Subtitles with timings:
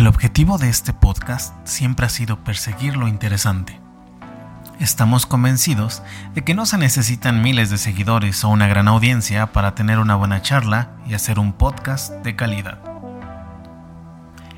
[0.00, 3.78] El objetivo de este podcast siempre ha sido perseguir lo interesante.
[4.78, 9.74] Estamos convencidos de que no se necesitan miles de seguidores o una gran audiencia para
[9.74, 12.78] tener una buena charla y hacer un podcast de calidad.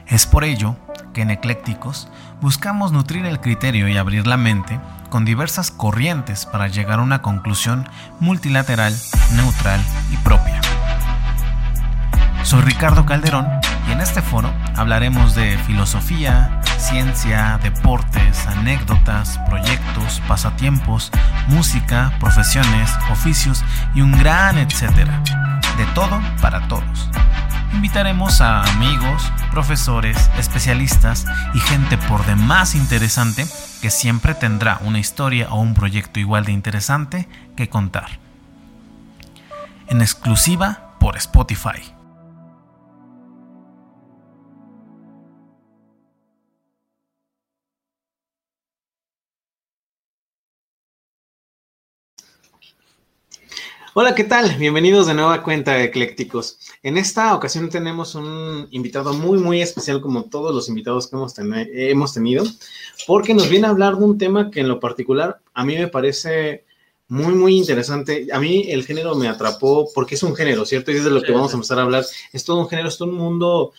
[0.07, 0.77] Es por ello
[1.13, 2.09] que en Eclécticos
[2.41, 4.79] buscamos nutrir el criterio y abrir la mente
[5.11, 7.89] con diversas corrientes para llegar a una conclusión
[8.21, 8.97] multilateral,
[9.35, 10.61] neutral y propia.
[12.45, 21.11] Soy Ricardo Calderón y en este foro hablaremos de filosofía, ciencia, deportes, anécdotas, proyectos, pasatiempos,
[21.49, 25.23] música, profesiones, oficios y un gran etcétera.
[25.77, 27.09] De todo para todos.
[27.73, 33.47] Invitaremos a amigos, profesores, especialistas y gente por demás interesante
[33.81, 38.19] que siempre tendrá una historia o un proyecto igual de interesante que contar.
[39.89, 42.02] En exclusiva por Spotify.
[53.95, 54.57] Hola, ¿qué tal?
[54.57, 56.59] Bienvenidos de nueva cuenta Eclécticos.
[56.83, 61.35] En esta ocasión tenemos un invitado muy, muy especial, como todos los invitados que hemos,
[61.39, 62.43] hemos tenido,
[63.07, 65.89] porque nos viene a hablar de un tema que en lo particular a mí me
[65.89, 66.65] parece
[67.07, 68.29] muy, muy interesante.
[68.33, 70.91] A mí el género me atrapó porque es un género, ¿cierto?
[70.91, 72.07] Y es de lo que vamos a empezar a hablar.
[72.33, 73.75] Es todo un género, es todo un mundo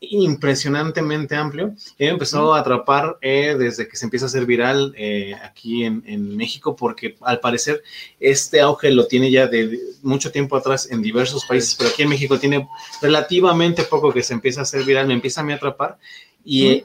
[0.00, 1.74] impresionantemente amplio.
[1.98, 6.36] He empezado a atrapar eh, desde que se empieza a hacer viral eh, aquí en,
[6.36, 7.82] México, porque al parecer
[8.20, 12.10] este auge lo tiene ya de mucho tiempo atrás en diversos países, pero aquí en
[12.10, 12.68] México tiene
[13.00, 15.98] relativamente poco que se empieza a hacer viral, me empieza a me atrapar
[16.44, 16.84] y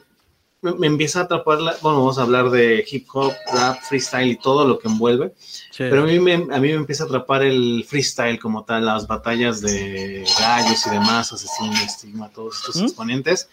[0.62, 4.36] me, empieza a atrapar, la, bueno, vamos a hablar de hip hop, rap, freestyle y
[4.36, 5.34] todo lo que envuelve,
[5.76, 9.06] pero a mí, me, a mí me empieza a atrapar el freestyle como tal, las
[9.06, 13.48] batallas de gallos y demás, asesinos, estigma, todos estos exponentes,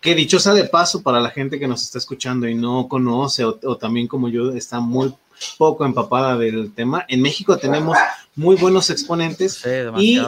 [0.00, 3.76] que dichosa de paso para la gente que nos está escuchando y no conoce o,
[3.76, 5.14] también como yo está muy
[5.58, 7.04] poco empapada del tema.
[7.08, 7.96] En México tenemos
[8.36, 10.20] muy buenos exponentes sí, y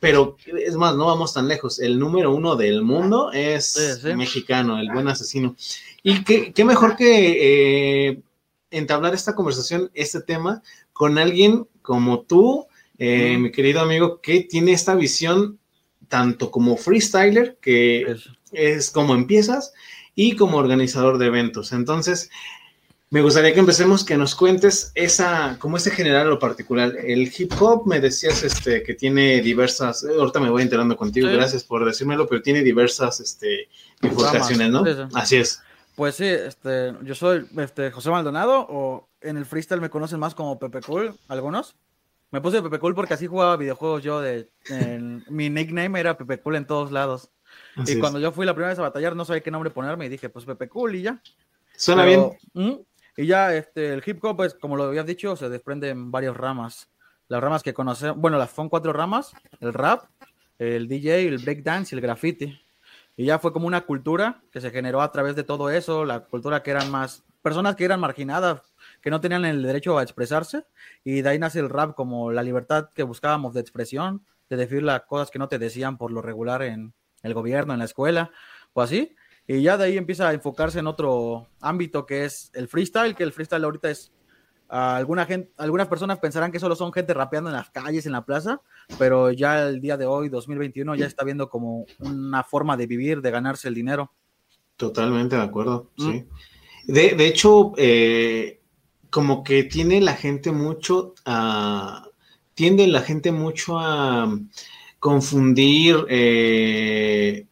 [0.00, 1.78] pero es más, no vamos tan lejos.
[1.78, 5.54] El número uno del mundo es mexicano, el buen asesino.
[6.02, 8.22] Y qué, qué mejor que eh,
[8.70, 10.62] entablar esta conversación, este tema,
[10.92, 12.66] con alguien como tú,
[12.98, 15.58] eh, mi querido amigo, que tiene esta visión
[16.08, 18.16] tanto como freestyler, que
[18.52, 19.72] es como empiezas,
[20.14, 21.72] y como organizador de eventos.
[21.72, 22.30] Entonces,
[23.12, 26.94] me gustaría que empecemos, que nos cuentes esa, como ese general o particular.
[26.96, 31.28] El hip hop, me decías este, que tiene diversas, eh, ahorita me voy enterando contigo,
[31.28, 33.68] gracias por decírmelo, pero tiene diversas este,
[34.00, 34.84] bifurcaciones, ¿no?
[35.14, 35.60] Así es.
[35.96, 40.36] Pues sí, este, yo soy este, José Maldonado, o en el freestyle me conocen más
[40.36, 41.74] como Pepe Cool, algunos.
[42.30, 44.48] Me puse Pepe Cool porque así jugaba videojuegos yo, de,
[45.28, 47.28] mi nickname era Pepe Cool en todos lados.
[47.84, 50.08] y cuando yo fui la primera vez a batallar no sabía qué nombre ponerme y
[50.08, 51.20] dije, pues Pepe Cool y ya.
[51.74, 52.38] Suena bien.
[52.52, 52.74] ¿Mm?
[53.20, 56.34] Y ya este, el hip hop, pues como lo habías dicho, se desprende en varias
[56.34, 56.88] ramas.
[57.28, 60.04] Las ramas que conocemos, bueno, las son cuatro ramas, el rap,
[60.58, 62.58] el DJ, el breakdance y el graffiti.
[63.18, 66.20] Y ya fue como una cultura que se generó a través de todo eso, la
[66.20, 68.62] cultura que eran más personas que eran marginadas,
[69.02, 70.64] que no tenían el derecho a expresarse.
[71.04, 74.82] Y de ahí nace el rap como la libertad que buscábamos de expresión, de decir
[74.82, 78.30] las cosas que no te decían por lo regular en el gobierno, en la escuela
[78.72, 79.14] o así.
[79.52, 83.24] Y ya de ahí empieza a enfocarse en otro ámbito que es el freestyle, que
[83.24, 84.12] el freestyle ahorita es
[84.68, 88.24] alguna gente, algunas personas pensarán que solo son gente rapeando en las calles, en la
[88.24, 88.60] plaza,
[88.96, 93.22] pero ya el día de hoy, 2021, ya está viendo como una forma de vivir,
[93.22, 94.12] de ganarse el dinero.
[94.76, 96.12] Totalmente de acuerdo, mm.
[96.12, 96.28] sí.
[96.86, 98.60] De, de hecho, eh,
[99.10, 102.06] como que tiene la gente mucho a.
[102.54, 104.32] Tiende la gente mucho a
[105.00, 107.48] confundir eh,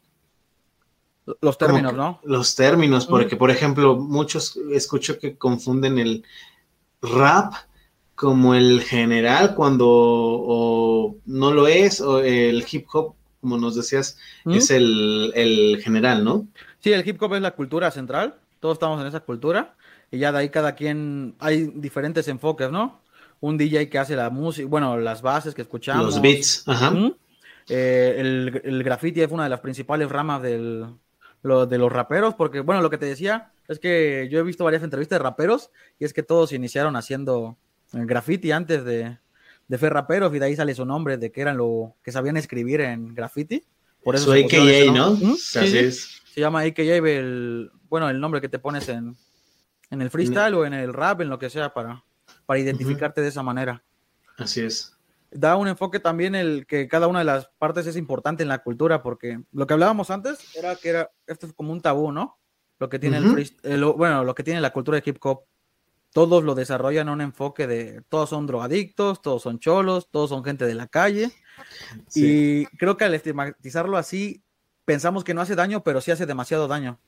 [1.41, 2.21] los términos, ¿no?
[2.25, 6.25] Los términos, porque por ejemplo, muchos escucho que confunden el
[7.03, 7.55] rap
[8.15, 14.71] como el general cuando no lo es, o el hip hop, como nos decías, es
[14.71, 16.49] el, general, ¿no?
[16.81, 19.77] Sí, el hip hop es la cultura central, todos estamos en esa cultura,
[20.11, 23.01] y ya de ahí cada quien, hay diferentes enfoques, ¿no?
[23.41, 26.05] Un DJ que hace la música, bueno, las bases que escuchamos.
[26.05, 26.93] Los beats, ajá.
[27.69, 30.87] Eh, el, el graffiti es una de las principales ramas del,
[31.49, 34.65] lo de los raperos, porque bueno, lo que te decía es que yo he visto
[34.65, 37.57] varias entrevistas de raperos y es que todos iniciaron haciendo
[37.93, 39.19] graffiti antes de,
[39.67, 42.37] de ser raperos y de ahí sale su nombre, de que eran lo que sabían
[42.37, 43.65] escribir en graffiti.
[44.03, 45.13] Por eso Su AKA, ¿no?
[45.13, 46.23] Así es.
[46.33, 49.17] Se llama AKA, el, bueno, el nombre que te pones en,
[49.91, 52.05] en el freestyle o en el rap, en lo que sea, para,
[52.47, 53.83] para identificarte de esa manera.
[54.37, 54.98] Así es.
[55.31, 58.59] Da un enfoque también el que cada una de las partes es importante en la
[58.59, 62.39] cultura, porque lo que hablábamos antes era que era esto es como un tabú, ¿no?
[62.79, 65.45] Lo que tiene el, bueno, lo que tiene la cultura de hip hop.
[66.11, 70.65] Todos lo desarrollan un enfoque de todos son drogadictos, todos son cholos, todos son gente
[70.65, 71.31] de la calle.
[72.15, 74.43] Y creo que al estigmatizarlo así,
[74.85, 76.99] pensamos que no hace daño, pero sí hace demasiado daño.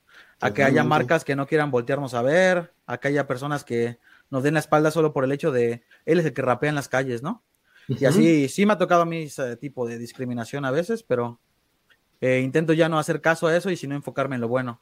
[0.40, 3.99] A que haya marcas que no quieran voltearnos a ver, a que haya personas que
[4.28, 6.75] nos den la espalda solo por el hecho de él es el que rapea en
[6.75, 7.43] las calles, ¿no?
[7.99, 11.41] Y así sí me ha tocado a mí ese tipo de discriminación a veces, pero
[12.21, 14.81] eh, intento ya no hacer caso a eso y sino enfocarme en lo bueno.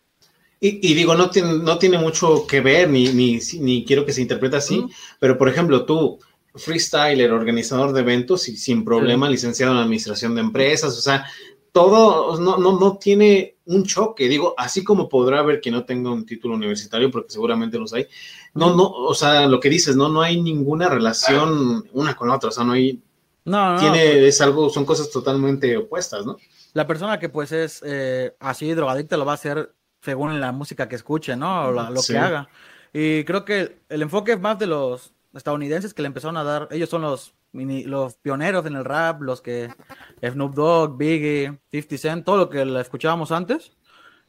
[0.60, 4.22] Y, digo, no tiene, no tiene mucho que ver, ni, ni, ni quiero que se
[4.22, 4.84] interprete así,
[5.20, 6.18] pero por ejemplo, tú,
[6.52, 11.26] freestyler, organizador de eventos y sin problema, licenciado en administración de empresas, o sea,
[11.72, 16.10] todo no, no, no tiene un choque, digo, así como podrá haber que no tenga
[16.10, 18.06] un título universitario, porque seguramente los hay,
[18.54, 22.36] no, no, o sea, lo que dices, no, no hay ninguna relación una con la
[22.36, 23.02] otra, o sea, no hay,
[23.44, 26.38] no, no tiene, es algo, son cosas totalmente opuestas, ¿no?
[26.72, 30.88] La persona que pues es eh, así drogadicta lo va a hacer según la música
[30.88, 31.66] que escuche, ¿no?
[31.66, 32.48] O lo que haga.
[32.92, 36.68] Y creo que el enfoque es más de los estadounidenses que le empezaron a dar,
[36.70, 39.68] ellos son los los pioneros en el rap, los que
[40.22, 43.76] Snoop Dogg, Biggie, 50 Cent, todo lo que escuchábamos antes,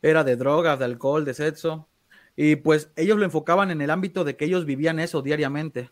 [0.01, 1.87] era de drogas, de alcohol, de sexo.
[2.35, 5.91] Y pues ellos lo enfocaban en el ámbito de que ellos vivían eso diariamente.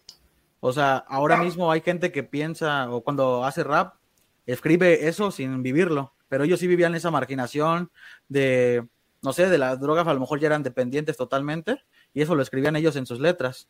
[0.59, 3.95] O sea, ahora mismo hay gente que piensa, o cuando hace rap,
[4.45, 7.91] escribe eso sin vivirlo, pero ellos sí vivían esa marginación
[8.27, 8.87] de,
[9.21, 11.83] no sé, de las drogas, a lo mejor ya eran dependientes totalmente,
[12.13, 13.67] y eso lo escribían ellos en sus letras.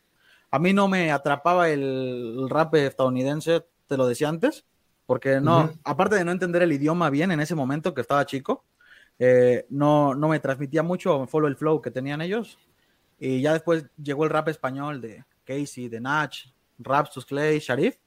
[0.51, 4.65] A mí no me atrapaba el, rap estadounidense, te lo decía antes,
[5.05, 8.65] porque no, aparte de no entender el idioma bien en ese momento que estaba chico,
[9.19, 12.57] eh, no, no me transmitía mucho follow el flow que tenían ellos.
[13.19, 16.35] Y ya después llegó el rap español de Casey, de Nach,
[16.77, 17.97] Raps Clay, Sharif,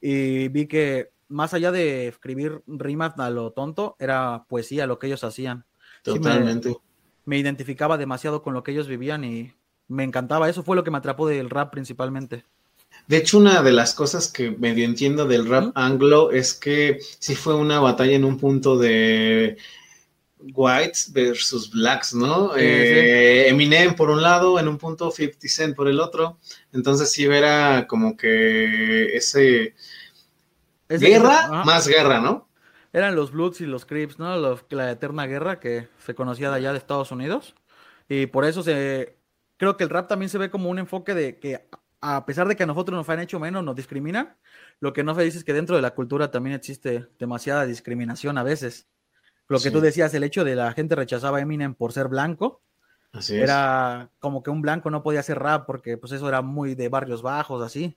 [0.00, 5.06] y vi que más allá de escribir rimas a lo tonto, era poesía lo que
[5.06, 5.64] ellos hacían.
[6.02, 6.76] Totalmente.
[7.24, 9.52] me, identificaba demasiado con lo que ellos vivían y
[9.88, 10.48] me encantaba.
[10.48, 12.44] Eso fue lo que me atrapó del rap principalmente.
[13.06, 17.34] De hecho, una de las cosas que medio entiendo del rap anglo es que sí
[17.34, 19.56] fue una batalla en un punto de
[20.54, 22.56] whites versus blacks, ¿no?
[22.56, 26.38] Eh, Eminem por un lado, en un punto 50 Cent por el otro.
[26.72, 29.74] Entonces sí era como que ese...
[30.88, 32.48] guerra más guerra, ¿no?
[32.92, 34.58] Eran los Bloods y los Crips, ¿no?
[34.70, 37.54] la eterna guerra que se conocía de allá de Estados Unidos.
[38.08, 39.16] Y por eso se,
[39.56, 41.68] creo que el rap también se ve como un enfoque de que
[42.00, 44.36] a pesar de que a nosotros nos han hecho menos, nos discriminan,
[44.80, 48.38] lo que no se dice es que dentro de la cultura también existe demasiada discriminación
[48.38, 48.88] a veces.
[49.48, 52.62] Lo que tú decías, el hecho de la gente rechazaba a Eminem por ser blanco,
[53.12, 56.74] así era como que un blanco no podía hacer rap porque pues eso era muy
[56.74, 57.96] de barrios bajos, así.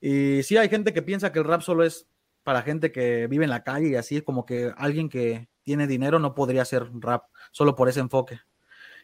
[0.00, 2.06] Y sí hay gente que piensa que el rap solo es
[2.44, 6.18] para gente que vive en la calle y así, como que alguien que tiene dinero
[6.18, 8.40] no podría hacer rap, solo por ese enfoque.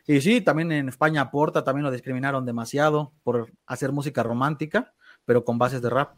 [0.06, 4.92] Y sí, también en España Porta también lo discriminaron demasiado por hacer música romántica,
[5.24, 6.14] pero con bases de rap.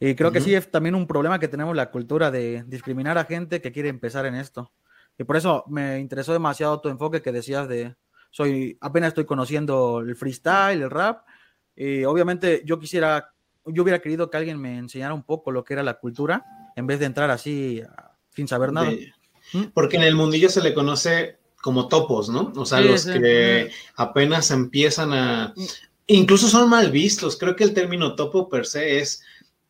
[0.00, 3.24] Y creo que sí es también un problema que tenemos la cultura de discriminar a
[3.24, 4.72] gente que quiere empezar en esto.
[5.16, 7.94] Y por eso me interesó demasiado tu enfoque que decías de,
[8.30, 11.24] soy, apenas estoy conociendo el freestyle, el rap.
[11.76, 13.32] Y obviamente yo quisiera,
[13.64, 16.44] yo hubiera querido que alguien me enseñara un poco lo que era la cultura,
[16.74, 17.80] en vez de entrar así
[18.34, 18.90] sin saber nada.
[19.52, 19.64] ¿Mm?
[19.72, 22.52] Porque en el mundillo se le conoce como topos, ¿no?
[22.56, 25.54] O sea, los que apenas empiezan a...
[26.08, 27.36] Incluso son mal vistos.
[27.38, 29.22] Creo que el término topo per se es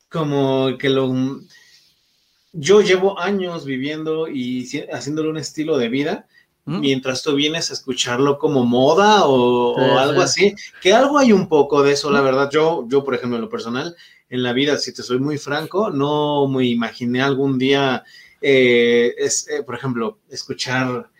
[0.09, 1.13] como que lo...
[2.55, 6.27] Yo llevo años viviendo y haciéndole un estilo de vida,
[6.65, 11.83] mientras tú vienes a escucharlo como moda o, algo así, que algo hay un poco
[11.83, 12.49] de eso, la verdad.
[12.51, 13.95] Yo, yo, por ejemplo, en lo personal,
[14.31, 18.03] en la vida, si te soy muy franco, no me imaginé algún día,
[18.41, 21.12] eh, es, eh, por ejemplo, escuchar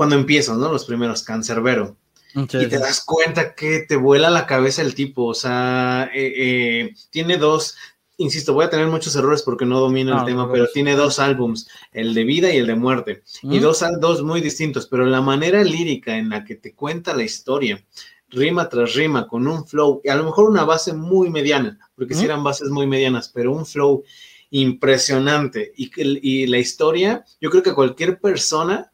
[0.00, 0.72] cuando empiezas, ¿no?
[0.72, 1.98] Los primeros, cancerbero.
[2.34, 6.94] y te das cuenta que te vuela la cabeza el tipo, o sea, eh, eh,
[7.10, 7.76] tiene dos,
[8.16, 11.68] insisto, voy a tener muchos errores porque no domino el tema, pero tiene dos álbums,
[11.92, 15.62] el de vida y el de muerte, y dos, dos muy distintos, pero la manera
[15.62, 17.84] lírica en la que te cuenta la historia,
[18.30, 22.14] rima tras rima, con un flow, y a lo mejor una base muy mediana, porque
[22.14, 24.02] si eran bases muy medianas, pero un flow
[24.48, 25.90] impresionante, y,
[26.26, 28.90] y la historia, yo creo que cualquier persona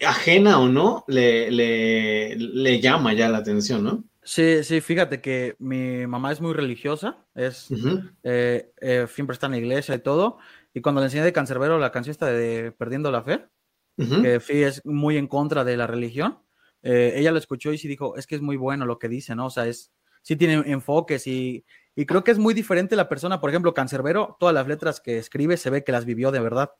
[0.00, 4.04] ajena o no, le, le, llama ya la atención, ¿no?
[4.22, 7.68] Sí, sí, fíjate que mi mamá es muy religiosa, es,
[8.24, 10.38] eh, eh, siempre está en la iglesia y todo,
[10.74, 13.46] y cuando le enseñé de Cancerbero la canción está de Perdiendo la Fe,
[13.96, 16.40] que es muy en contra de la religión,
[16.82, 19.34] eh, ella lo escuchó y sí dijo, es que es muy bueno lo que dice,
[19.34, 19.46] ¿no?
[19.46, 23.40] O sea, es, sí tiene enfoques y, Y creo que es muy diferente la persona,
[23.40, 26.72] por ejemplo, Cancerbero, todas las letras que escribe se ve que las vivió de verdad,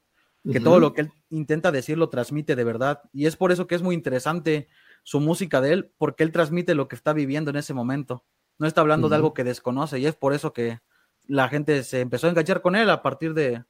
[0.52, 3.02] que todo lo que él intenta decir lo transmite de verdad.
[3.12, 4.68] Y es por eso que es muy interesante
[5.02, 8.24] su música de él, porque él transmite lo que está viviendo en ese momento.
[8.58, 10.80] No está hablando de algo que desconoce y es por eso que
[11.26, 13.64] la gente se empezó a enganchar con él a partir de,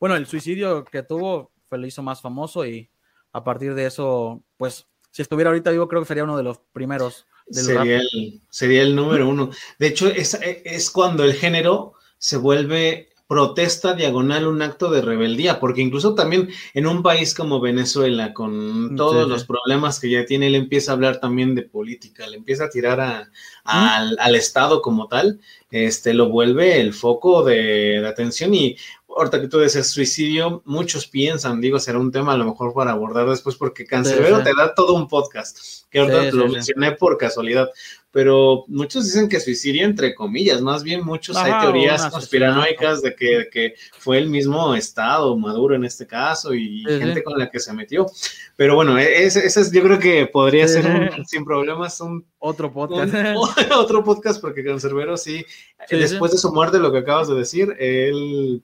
[0.00, 2.90] bueno, el suicidio que tuvo fue, lo hizo más famoso y
[3.32, 6.58] a partir de eso, pues, si estuviera ahorita vivo, creo que sería uno de los
[6.72, 9.50] primeros sería, el, sería el número uno.
[9.78, 15.58] De hecho, es, es cuando el género se vuelve protesta diagonal un acto de rebeldía,
[15.58, 20.48] porque incluso también en un país como Venezuela, con todos los problemas que ya tiene,
[20.48, 23.30] él empieza a hablar también de política, le empieza a tirar a,
[23.64, 25.40] al, al, Estado como tal,
[25.70, 28.76] este, lo vuelve el foco de, de atención y
[29.16, 32.92] ahorita que tú dices suicidio, muchos piensan, digo, será un tema a lo mejor para
[32.92, 35.58] abordar después, porque Cancerbero te da todo un podcast,
[35.90, 37.70] que ahorita lo mencioné por casualidad,
[38.14, 43.48] pero muchos dicen que suicidio entre comillas, más bien muchos hay teorías conspiranoicas de que,
[43.50, 47.72] que, fue el mismo Estado, Maduro en este caso, y gente con la que se
[47.72, 48.06] metió.
[48.54, 52.72] Pero bueno, e-, ese, es, yo creo que podría ser un, sin problemas un otro
[52.72, 53.12] podcast.
[53.76, 55.44] otro podcast, porque Cancerbero sí,
[55.90, 58.62] después de su muerte, lo que acabas de decir, él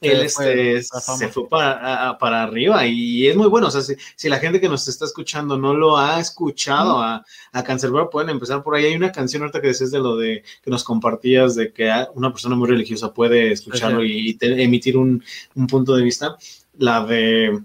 [0.00, 3.66] él este, se fue para, para, arriba y es muy bueno.
[3.66, 7.64] O sea, si, la gente que nos está escuchando no lo ha escuchado a, a
[7.64, 8.86] Cancerbero, pueden empezar por ahí.
[8.86, 12.32] Hay una canción ahorita que decías de lo de que nos compartías de que una
[12.32, 15.22] persona muy religiosa puede escucharlo y, emitir un,
[15.54, 16.36] un, punto de vista.
[16.78, 17.60] La de.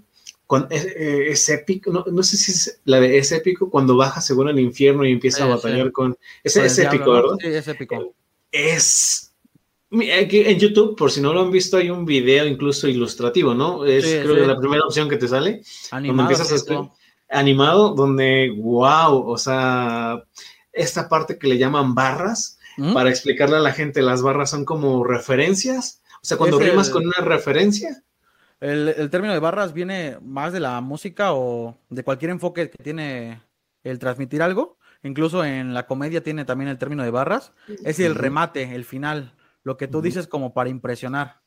[0.70, 5.06] es, épico, no, sé si es la de es épico cuando baja según el infierno
[5.06, 6.18] y empieza a batallar con.
[6.44, 7.36] Es, es épico, ¿verdad?
[7.40, 8.14] Sí, es épico.
[8.52, 9.26] Es
[9.90, 13.84] en YouTube, por si no lo han visto, hay un video incluso ilustrativo, ¿no?
[13.84, 15.62] Es creo que la primera opción que te sale.
[15.90, 16.30] Animado.
[16.30, 16.90] Empiezas a
[17.28, 20.22] animado, donde, wow, o sea,
[20.72, 22.94] esta parte que le llaman barras, ¿Mm?
[22.94, 26.02] para explicarle a la gente, las barras son como referencias.
[26.22, 28.02] O sea, cuando rimas con una referencia.
[28.60, 32.82] El, el, término de barras viene más de la música o de cualquier enfoque que
[32.82, 33.42] tiene
[33.84, 34.78] el transmitir algo.
[35.02, 37.52] Incluso en la comedia tiene también el término de barras.
[37.84, 39.35] Es el remate, el final
[39.66, 41.42] lo que tú dices como para impresionar.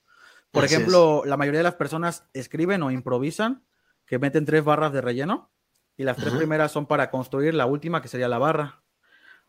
[0.52, 3.64] Por ejemplo, la mayoría de las personas escriben o improvisan
[4.06, 5.54] que meten tres barras de relleno
[5.96, 8.84] y las tres primeras son para construir la última que sería la barra.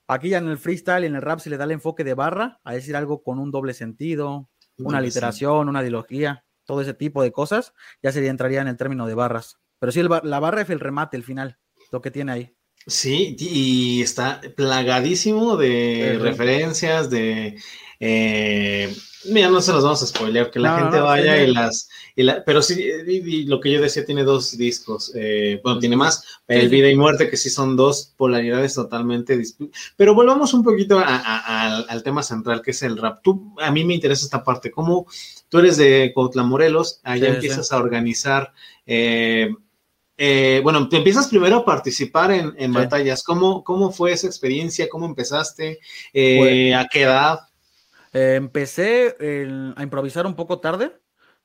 [0.07, 2.15] Aquí ya en el freestyle y en el rap se le da el enfoque de
[2.15, 4.49] barra a decir algo con un doble sentido,
[4.79, 7.75] una literación, una dilogía, todo ese tipo de cosas,
[8.05, 9.59] ya se entraría en el término de barras.
[9.81, 11.59] Pero sí, la barra es el remate, el final,
[11.91, 12.57] lo que tiene ahí.
[12.87, 17.59] Sí, y está plagadísimo de referencias, de
[18.03, 18.97] eh,
[19.27, 21.91] mira, no se los vamos a spoiler, que la gente vaya y las...
[22.47, 22.83] pero sí,
[23.47, 25.13] lo que yo decía, tiene dos discos.
[25.15, 26.25] Eh, bueno, tiene más.
[26.49, 29.93] El Vida y Muerte, que sí son dos polaridades totalmente distintas.
[29.97, 33.21] Pero volvamos un poquito al tema central, que es el rap.
[33.23, 34.71] Tú, a mí me interesa esta parte.
[34.71, 35.07] ¿Cómo
[35.49, 37.01] tú eres de Cotla Morelos?
[37.05, 38.53] Allá empiezas a organizar...
[38.87, 39.51] Eh,
[40.23, 43.25] eh, bueno, te empiezas primero a participar en, batallas.
[43.25, 44.87] ¿Cómo, ¿Cómo fue esa experiencia?
[44.91, 45.79] ¿Cómo empezaste?
[46.13, 47.41] ¿A qué edad?
[48.13, 49.17] Eh, empecé
[49.77, 50.93] a improvisar un poco tarde,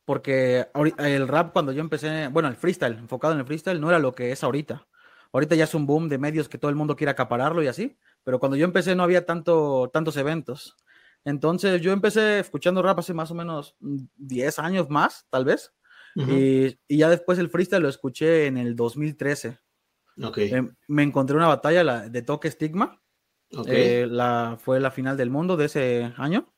[0.03, 0.67] porque
[0.97, 4.13] el rap cuando yo empecé, bueno, el freestyle, enfocado en el freestyle, no era lo
[4.13, 4.85] que es ahorita.
[5.31, 7.97] Ahorita ya es un boom de medios que todo el mundo quiere acapararlo y así,
[8.23, 10.75] pero cuando yo empecé no había tanto, tantos eventos.
[11.23, 15.73] Entonces yo empecé escuchando rap hace más o menos 10 años más, tal vez,
[16.15, 19.59] y, ya después el freestyle lo escuché en el 2013.
[20.23, 20.53] Okay.
[20.53, 23.01] Eh, me encontré una batalla de Toque Stigma,
[23.67, 26.51] eh, la, fue la final del mundo de ese año.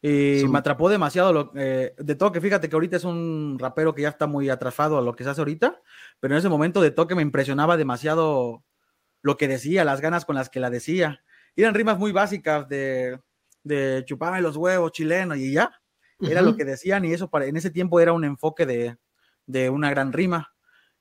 [0.00, 1.32] Y me atrapó demasiado.
[1.32, 4.98] Lo, eh, de toque, fíjate que ahorita es un rapero que ya está muy atrasado
[4.98, 5.80] a lo que se hace ahorita,
[6.18, 8.64] pero en ese momento de toque me impresionaba demasiado
[9.22, 11.22] lo que decía, las ganas con las que la decía.
[11.54, 13.20] eran rimas muy básicas de,
[13.62, 15.81] de chuparme los huevos chileno y ya.
[16.22, 18.96] Era lo que decían y eso para, en ese tiempo era un enfoque de,
[19.46, 20.54] de una gran rima.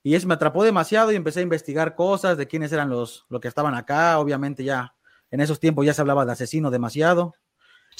[0.03, 3.39] Y eso me atrapó demasiado y empecé a investigar cosas de quiénes eran los, los
[3.39, 4.17] que estaban acá.
[4.19, 4.95] Obviamente ya
[5.29, 7.33] en esos tiempos ya se hablaba de asesino demasiado.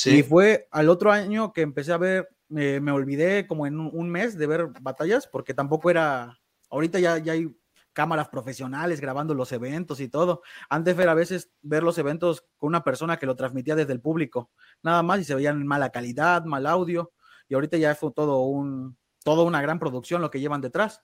[0.06, 4.38] Y fue al otro año que empecé a ver, me olvidé como en un, mes
[4.38, 7.56] de ver batallas, porque tampoco era, ahorita ya, ya hay
[7.94, 10.42] cámaras profesionales grabando los eventos y todo.
[10.70, 14.02] Antes era a veces ver los eventos con una persona que lo transmitía desde el
[14.02, 14.52] público,
[14.84, 17.12] nada más y se veían en mala calidad, mal audio,
[17.48, 21.04] y ahorita ya fue todo un, todo una gran producción lo que llevan detrás.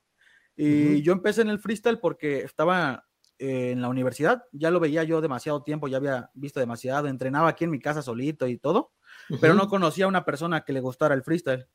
[0.60, 3.06] Y yo empecé en el freestyle porque estaba
[3.38, 7.50] eh, en la universidad, ya lo veía yo demasiado tiempo, ya había visto demasiado, entrenaba
[7.50, 8.94] aquí en mi casa solito y todo,
[9.40, 11.68] pero no conocía a una persona que le gustara el freestyle.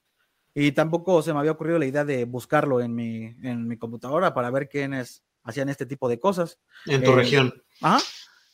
[0.54, 4.34] Y tampoco se me había ocurrido la idea de buscarlo en mi, en mi computadora
[4.34, 6.58] para ver quiénes hacían este tipo de cosas.
[6.86, 7.54] En tu región.
[7.80, 7.98] Ajá.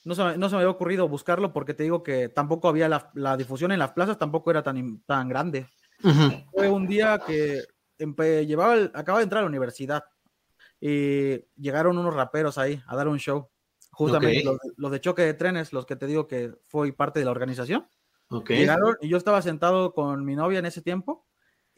[0.05, 3.11] no se, no se me había ocurrido buscarlo porque te digo que tampoco había la,
[3.15, 5.67] la difusión en las plazas, tampoco era tan, tan grande.
[6.53, 7.65] Fue un día que
[7.99, 10.05] llevaba acaba de entrar a la universidad
[10.81, 13.51] y llegaron unos raperos ahí a dar un show.
[13.91, 14.45] Justamente
[14.77, 17.89] los, de choque de trenes, los que te digo que fue parte de la organización.
[18.47, 21.27] Llegaron y yo estaba sentado con mi novia en ese tiempo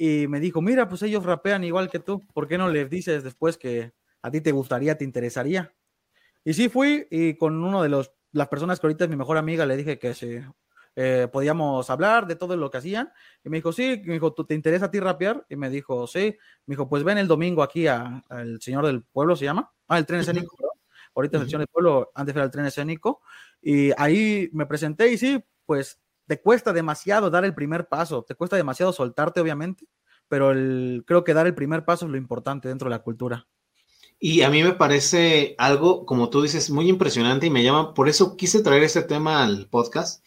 [0.03, 3.23] y me dijo, mira, pues ellos rapean igual que tú, ¿por qué no les dices
[3.23, 3.93] después que
[4.23, 5.75] a ti te gustaría, te interesaría?
[6.43, 9.37] Y sí fui y con uno de los, las personas que ahorita es mi mejor
[9.37, 10.47] amiga le dije que se
[10.97, 13.13] eh, podíamos hablar de todo lo que hacían.
[13.45, 15.45] Y me dijo, sí, me dijo, ¿te interesa a ti rapear?
[15.51, 16.35] Y me dijo, sí.
[16.65, 19.71] Me dijo, pues ven el domingo aquí al Señor del Pueblo, ¿se llama?
[19.87, 20.57] Ah, el tren escénico,
[21.15, 23.21] Ahorita es el Señor del Pueblo, antes era el tren escénico.
[23.61, 28.37] Y ahí me presenté y sí, pues te cuesta demasiado dar el primer paso, te
[28.37, 29.89] cuesta demasiado soltarte, obviamente,
[30.29, 33.49] pero el, creo que dar el primer paso es lo importante dentro de la cultura.
[34.21, 38.09] Y a mí me parece algo, como tú dices, muy impresionante y me llama, por
[38.09, 40.25] eso quise traer este tema al podcast,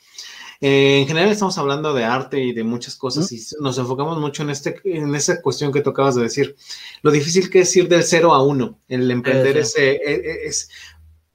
[0.59, 4.43] eh, en general estamos hablando de arte y de muchas cosas y nos enfocamos mucho
[4.43, 6.57] en, este, en esa cuestión que tú acabas de decir.
[7.01, 10.69] Lo difícil que es ir del cero a uno, el emprender ese, e, e, es,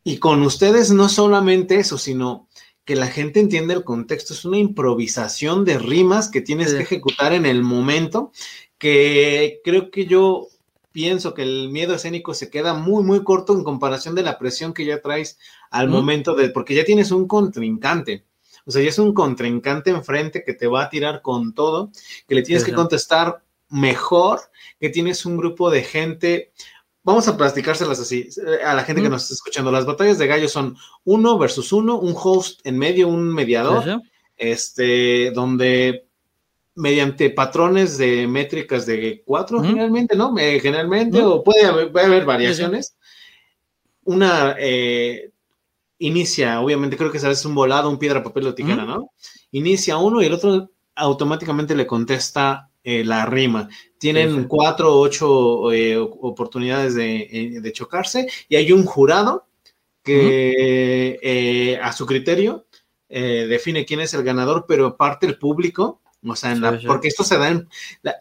[0.04, 2.47] y con ustedes no solamente eso, sino
[2.88, 4.32] que la gente entiende el contexto.
[4.32, 8.32] Es una improvisación de rimas que tienes que ejecutar en el momento,
[8.78, 10.48] que creo que yo
[10.90, 14.72] pienso que el miedo escénico se queda muy, muy corto en comparación de la presión
[14.72, 15.38] que ya traes
[15.70, 18.24] al momento de, porque ya tienes un contrincante.
[18.64, 21.90] O sea, ya es un contrincante enfrente que te va a tirar con todo,
[22.26, 24.40] que le tienes que contestar mejor,
[24.80, 26.52] que tienes un grupo de gente.
[27.08, 28.28] Vamos a platicárselas así
[28.62, 29.72] a la gente que nos está escuchando.
[29.72, 34.02] Las batallas de gallos son uno versus uno, un host en medio, un mediador,
[34.36, 36.04] este, donde
[36.74, 40.36] mediante patrones de métricas de cuatro, generalmente, ¿no?
[40.38, 42.94] Eh, generalmente, o puede haber, puede haber variaciones.
[44.04, 45.30] Una eh,
[45.96, 49.12] inicia, obviamente creo que sabes un volado, un piedra, papel o tijera, ¿no?
[49.52, 53.68] Inicia uno y el otro automáticamente le contesta eh, la rima.
[53.98, 59.46] Tienen cuatro o ocho eh, oportunidades eh, de, chocarse y hay un jurado
[60.02, 62.64] que a su criterio
[63.06, 67.24] define quién es el ganador, pero aparte el público o sea, en la, porque esto
[67.24, 67.68] se da en,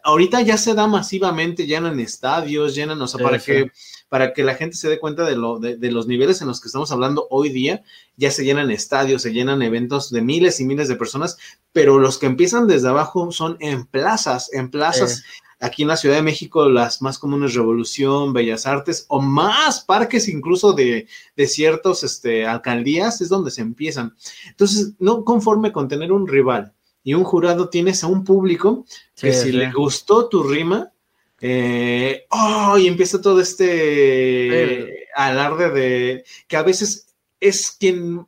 [0.04, 3.72] ahorita ya se da masivamente, llenan en estadios, llenan, o sea, para que,
[4.08, 6.68] para que la gente se dé cuenta de, lo, de, los niveles en los que
[6.68, 7.82] estamos hablando hoy día,
[8.16, 11.36] ya se llenan estadios, se llenan eventos de miles y miles de personas,
[11.72, 15.24] pero los que empiezan desde abajo son en plazas, en plazas.
[15.60, 20.28] Aquí en la Ciudad de México, las más comunes, Revolución, Bellas Artes, o más parques
[20.28, 24.14] incluso de, de ciertos este, alcaldías, es donde se empiezan.
[24.46, 26.74] Entonces, no conforme con tener un rival,
[27.08, 28.84] y un jurado tienes a un público
[29.16, 30.92] que si le gustó tu rima,
[31.40, 38.26] eh, oh, y empieza todo este alarde de que a veces es quien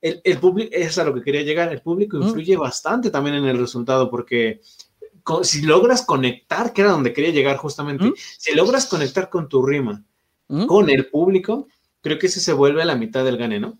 [0.00, 3.58] el, público, es a lo que quería llegar, el público influye bastante también en el
[3.58, 4.60] resultado porque
[5.42, 10.02] si logras conectar, que era donde quería llegar justamente, si logras conectar con tu rima,
[10.66, 11.68] con el público,
[12.00, 13.78] creo que ese se vuelve a la mitad del gane, ¿no?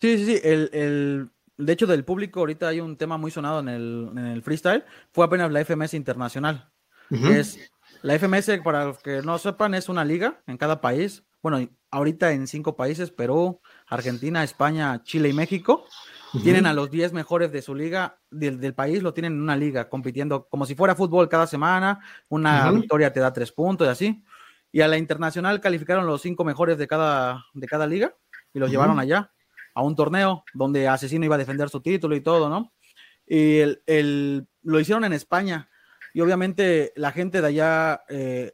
[0.00, 3.68] Sí, sí, sí, el, de hecho, del público, ahorita hay un tema muy sonado en
[3.68, 6.70] el, freestyle, fue apenas la FMS Internacional.
[7.10, 7.58] es,
[8.04, 11.24] la FMS, para los que no sepan, es una liga en cada país.
[11.42, 15.86] Bueno, ahorita en cinco países, Perú, Argentina, España, Chile y México.
[16.42, 19.88] Tienen a los 10 mejores de su liga, del, país, lo tienen en una liga,
[19.88, 21.98] compitiendo como si fuera fútbol cada semana.
[22.28, 24.24] Una victoria te da tres puntos y así.
[24.70, 28.14] Y a la internacional calificaron los cinco mejores de cada, de cada liga
[28.52, 29.32] y los llevaron allá
[29.74, 32.70] a un torneo donde Asesino iba a defender su título y todo, ¿no?
[33.26, 35.70] Y el, lo hicieron en España.
[36.14, 38.52] Y obviamente la gente de allá, eh,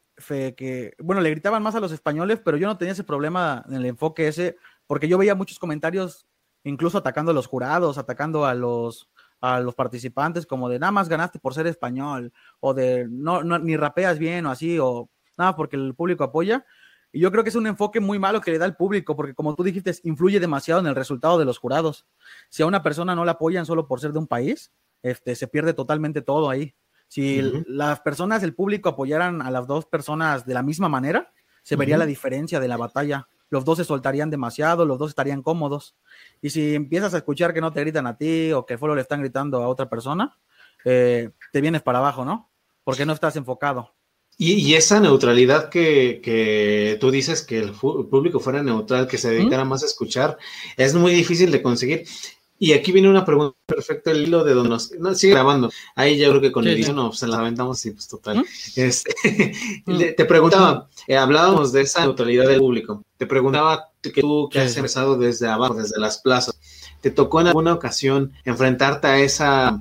[0.56, 3.74] que, bueno, le gritaban más a los españoles, pero yo no tenía ese problema en
[3.74, 6.26] el enfoque ese, porque yo veía muchos comentarios,
[6.64, 9.10] incluso atacando a los jurados, atacando a los,
[9.42, 13.58] a los participantes, como de nada más ganaste por ser español, o de no, no
[13.58, 16.64] ni rapeas bien o así, o nada porque el público apoya.
[17.12, 19.34] Y yo creo que es un enfoque muy malo que le da el público, porque
[19.34, 22.06] como tú dijiste, influye demasiado en el resultado de los jurados.
[22.48, 25.46] Si a una persona no la apoyan solo por ser de un país, este, se
[25.46, 26.74] pierde totalmente todo ahí.
[27.10, 31.32] Si las personas, el público apoyaran a las dos personas de la misma manera,
[31.64, 33.26] se vería la diferencia de la batalla.
[33.48, 35.96] Los dos se soltarían demasiado, los dos estarían cómodos.
[36.40, 39.00] Y si empiezas a escuchar que no te gritan a ti o que el le
[39.00, 40.38] están gritando a otra persona,
[40.84, 42.48] eh, te vienes para abajo, ¿no?
[42.84, 43.92] Porque no estás enfocado.
[44.38, 49.82] Y, esa neutralidad que, tú dices que el, público fuera neutral, que se dedicara más
[49.82, 50.38] a escuchar,
[50.76, 52.04] es muy difícil de conseguir.
[52.62, 54.92] Y aquí viene una pregunta perfecta, el hilo de donde nos...
[54.92, 55.70] No, sigue grabando.
[55.96, 58.40] Ahí ya creo que con el hilo no, pues la aventamos y pues total.
[58.40, 58.44] ¿Mm?
[58.76, 59.54] Este,
[59.86, 59.98] ¿Mm?
[60.14, 63.02] te preguntaba, eh, hablábamos de esa neutralidad del público.
[63.16, 66.60] Te preguntaba que tú que has empezado desde abajo, desde las plazas,
[67.00, 69.80] ¿te tocó en alguna ocasión enfrentarte a esa,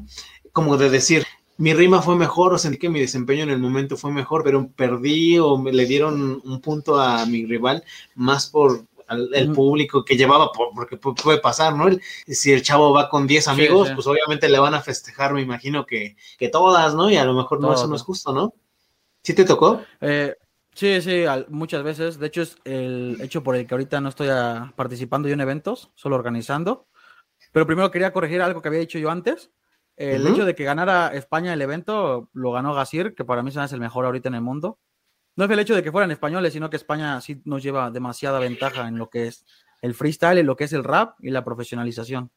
[0.53, 1.25] como de decir,
[1.57, 4.69] mi rima fue mejor o sentí que mi desempeño en el momento fue mejor, pero
[4.69, 7.83] perdí o me le dieron un punto a mi rival
[8.15, 11.87] más por el público que llevaba, porque puede pasar, ¿no?
[12.27, 15.85] si el chavo va con 10 amigos, pues obviamente le van a festejar, me imagino
[15.85, 17.09] que, que todas, ¿no?
[17.09, 18.53] Y a lo mejor no, eso no es justo, ¿no?
[19.23, 19.81] ¿Sí te tocó?
[20.01, 20.35] Eh,
[20.73, 22.19] sí, sí, muchas veces.
[22.19, 24.29] De hecho, es el hecho por el que ahorita no estoy
[24.75, 26.87] participando yo en eventos, solo organizando.
[27.51, 29.51] Pero primero quería corregir algo que había dicho yo antes.
[29.97, 33.73] El hecho de que ganara España el evento lo ganó Gasir, que para mí es
[33.73, 34.79] el mejor ahorita en el mundo.
[35.35, 38.39] No es el hecho de que fueran españoles, sino que España sí nos lleva demasiada
[38.39, 39.45] ventaja en lo que es
[39.81, 42.31] el freestyle, en lo que es el rap y la profesionalización.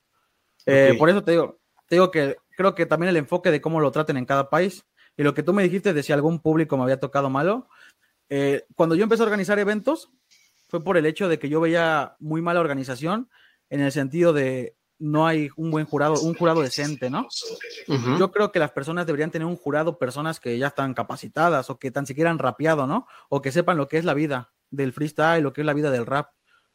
[0.67, 3.81] Eh, por eso te digo, te digo que creo que también el enfoque de cómo
[3.81, 4.85] lo traten en cada país
[5.17, 7.69] y lo que tú me dijiste de si algún público me había tocado malo.
[8.29, 10.11] Eh, cuando yo empecé a organizar eventos,
[10.69, 13.29] fue por el hecho de que yo veía muy mala organización
[13.69, 17.27] en el sentido de no hay un buen jurado, un jurado decente, ¿no?
[18.19, 21.79] Yo creo que las personas deberían tener un jurado, personas que ya están capacitadas o
[21.79, 23.09] que tan siquiera han rapeado, ¿no?
[23.29, 25.91] O que sepan lo que es la vida del freestyle, lo que es la vida
[25.91, 26.31] del rap.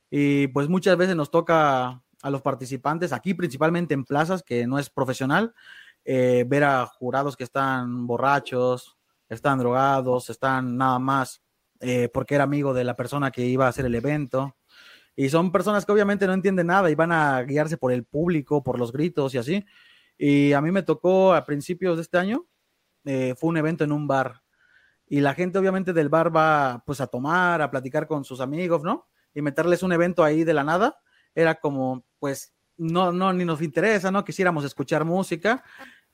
[0.09, 4.77] Y pues muchas veces nos toca a los participantes, aquí principalmente en plazas, que no
[4.77, 5.53] es profesional,
[6.03, 8.97] eh, ver a jurados que están borrachos,
[9.29, 11.41] están drogados, están nada más
[11.79, 14.57] eh, porque era amigo de la persona que iba a hacer el evento.
[15.19, 18.61] Y son personas que obviamente no entienden nada y van a guiarse por el público,
[18.63, 19.65] por los gritos y así.
[20.15, 22.45] Y a mí me tocó a principios de este año,
[23.03, 24.43] eh, fue un evento en un bar.
[25.07, 28.83] Y la gente obviamente del bar va pues a tomar, a platicar con sus amigos,
[28.83, 29.07] ¿no?
[29.33, 30.99] Y meterles un evento ahí de la nada,
[31.33, 34.23] era como pues no, no, ni nos interesa, ¿no?
[34.23, 35.63] Quisiéramos escuchar música.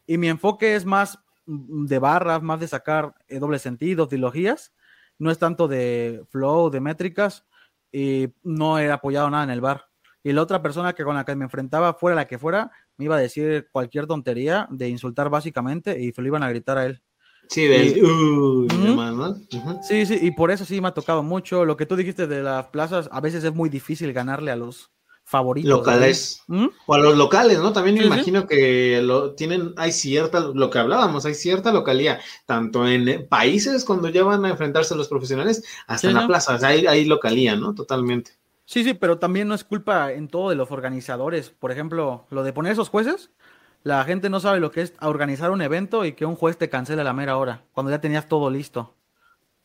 [0.08, 4.72] Y mi enfoque es más de barras, más de sacar eh, dobles sentidos, trilogías.
[5.20, 7.46] No es tanto de flow, de métricas
[7.94, 9.86] y no he apoyado nada en el bar.
[10.24, 13.06] Y la otra persona que con la que me enfrentaba, fuera la que fuera, me
[13.06, 16.86] iba a decir cualquier tontería de insultar básicamente y se lo iban a gritar a
[16.86, 17.04] él.
[17.50, 18.02] Sí, de
[19.84, 21.66] Sí, sí, y por eso sí me ha tocado mucho.
[21.66, 24.92] Lo que tú dijiste de las plazas, a veces es muy difícil ganarle a los
[25.34, 25.68] favoritos.
[25.68, 26.44] Locales.
[26.46, 26.68] ¿Mm?
[26.86, 27.74] O a los locales, ¿no?
[27.74, 32.88] También me imagino que lo tienen, hay cierta, lo que hablábamos, hay cierta localidad, tanto
[32.88, 37.06] en países cuando ya van a enfrentarse los profesionales, hasta en la plaza, hay, hay
[37.06, 37.74] localía, ¿no?
[37.74, 38.34] Totalmente.
[38.66, 41.50] Sí, sí, pero también no es culpa en todo de los organizadores.
[41.50, 43.32] Por ejemplo, lo de poner esos jueces,
[43.82, 46.70] la gente no sabe lo que es organizar un evento y que un juez te
[46.70, 48.94] cancele a la mera hora, cuando ya tenías todo listo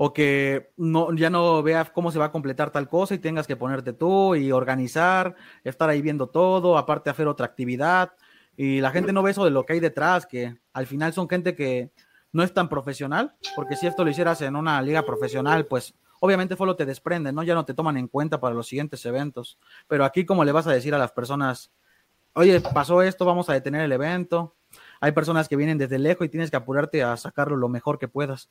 [0.00, 3.48] o que no, ya no veas cómo se va a completar tal cosa y tengas
[3.48, 5.34] que ponerte tú y organizar,
[5.64, 8.12] estar ahí viendo todo, aparte hacer otra actividad.
[8.56, 11.28] Y la gente no ve eso de lo que hay detrás, que al final son
[11.28, 11.90] gente que
[12.32, 16.56] no es tan profesional, porque si esto lo hicieras en una liga profesional, pues obviamente
[16.56, 17.42] solo te desprende, ¿no?
[17.42, 19.58] Ya no te toman en cuenta para los siguientes eventos.
[19.88, 21.72] Pero aquí, ¿cómo le vas a decir a las personas,
[22.34, 24.54] oye, pasó esto, vamos a detener el evento?
[25.00, 28.08] Hay personas que vienen desde lejos y tienes que apurarte a sacarlo lo mejor que
[28.08, 28.48] puedas.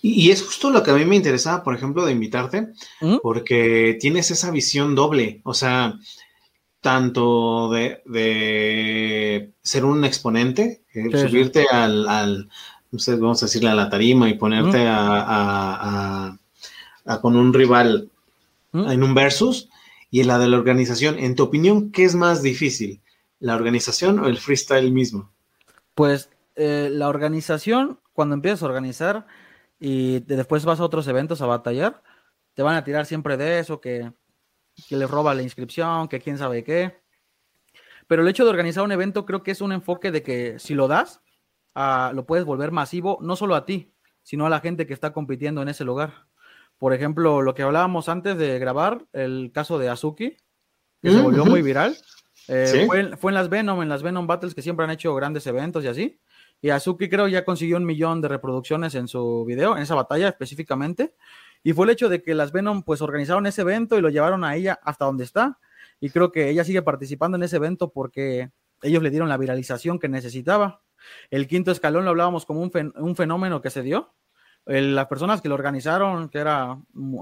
[0.00, 2.68] Y, es justo lo que a mí me interesaba, por ejemplo, de invitarte,
[3.00, 3.16] ¿Mm?
[3.22, 5.98] porque tienes esa visión doble, o sea,
[6.80, 12.48] tanto de, ser un exponente, eh, subirte Al,
[12.90, 14.88] no sé, vamos a decirle a la tarima y ponerte ¿Mm?
[14.88, 16.38] a,
[17.20, 18.10] con un rival
[18.72, 18.90] ¿Mm?
[18.90, 19.68] en un versus,
[20.10, 21.18] y la de la organización.
[21.18, 23.00] En tu opinión, ¿qué es más difícil?
[23.40, 25.30] ¿La organización o el freestyle mismo?
[25.94, 29.26] Pues eh, la organización, cuando empiezas a organizar
[29.78, 32.02] y después vas a otros eventos a batallar,
[32.54, 34.12] te van a tirar siempre de eso, que,
[34.88, 37.02] que les roba la inscripción, que quién sabe qué.
[38.06, 40.74] Pero el hecho de organizar un evento creo que es un enfoque de que si
[40.74, 41.22] lo das,
[41.74, 45.12] ah, lo puedes volver masivo, no solo a ti, sino a la gente que está
[45.12, 46.26] compitiendo en ese lugar.
[46.78, 50.36] Por ejemplo, lo que hablábamos antes de grabar, el caso de Azuki,
[51.00, 51.96] que se volvió muy viral.
[52.48, 52.86] Eh,
[53.18, 55.88] fue, en las Venom, en las Venom Battles que siempre han hecho grandes eventos y
[55.88, 56.20] así.
[56.60, 60.28] Y Azuki creo ya consiguió un millón de reproducciones en su video, en esa batalla
[60.28, 61.14] específicamente.
[61.62, 64.44] Y fue el hecho de que las Venom pues organizaron ese evento y lo llevaron
[64.44, 65.58] a ella hasta donde está.
[66.00, 68.50] Y creo que ella sigue participando en ese evento porque
[68.82, 70.82] ellos le dieron la viralización que necesitaba.
[71.30, 74.14] El quinto escalón lo hablábamos como un, fenómeno que se dio.
[74.66, 76.78] las personas que lo organizaron, que era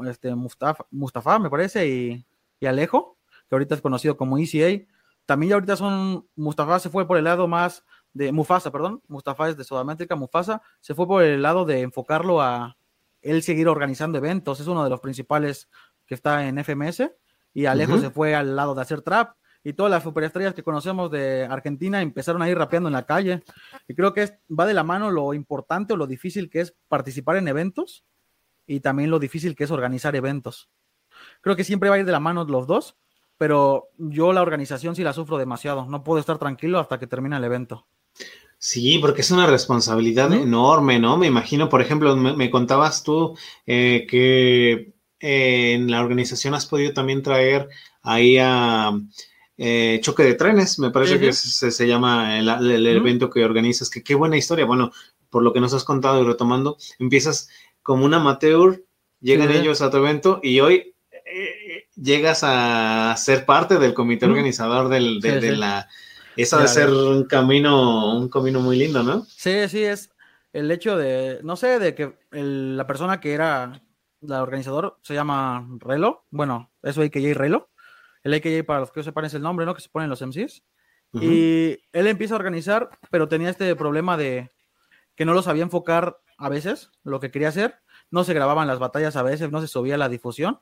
[0.07, 2.27] este, Mustafa, Mustafa me parece, y,
[2.59, 4.85] y Alejo, que ahorita es conocido como ECA,
[5.31, 9.49] también ya ahorita son, Mustafa se fue por el lado más de Mufasa, perdón, Mustafa
[9.49, 12.77] es de Sudamérica, Mufasa se fue por el lado de enfocarlo a
[13.23, 15.71] él seguir organizando eventos, es uno de los principales
[16.05, 17.13] que está en FMS
[17.55, 21.13] y Alejo se fue al lado de hacer trap y todas las superestrellas que conocemos
[21.13, 23.45] de Argentina empezaron a ir rapeando en la calle.
[23.87, 27.37] Y creo que va de la mano lo importante o lo difícil que es participar
[27.37, 28.05] en eventos
[28.67, 30.71] y también lo difícil que es organizar eventos.
[31.41, 32.97] Creo que siempre va a ir de la mano los dos,
[33.41, 35.87] pero yo la organización sí la sufro demasiado.
[35.87, 37.87] No puedo estar tranquilo hasta que termine el evento.
[38.59, 41.17] Sí, porque es una responsabilidad enorme, ¿no?
[41.17, 46.93] Me imagino, por ejemplo, me, contabas tú eh, que eh, en la organización has podido
[46.93, 47.71] también traer
[48.03, 48.93] ahí a
[49.57, 54.15] eh, choque de trenes, me parece que se, llama el, evento que organizas, que qué
[54.15, 54.67] buena historia.
[54.67, 54.93] Bueno,
[55.31, 57.49] por lo que nos has contado y retomando, empiezas
[57.83, 58.85] como un amateur,
[59.19, 60.95] llegan ellos a tu evento y hoy
[62.01, 65.89] llegas a ser parte del comité organizador del, de, la...
[66.37, 69.25] Eso de ser un camino, un camino muy lindo, ¿no?
[69.27, 70.11] Sí, sí, es
[70.53, 73.83] el hecho de, no sé, de que la persona que era
[74.21, 77.71] la organizador se llama Relo, bueno, eso AKJ Relo,
[78.23, 79.75] el AKJ para los que no sepan es el nombre, ¿no?
[79.75, 80.63] Que se ponen los MCs.
[81.13, 84.53] Y él empieza a organizar, pero tenía este problema de
[85.17, 87.81] que no lo sabía enfocar a veces, lo que quería hacer.
[88.11, 90.61] No se grababan las batallas a veces, no se subía la difusión.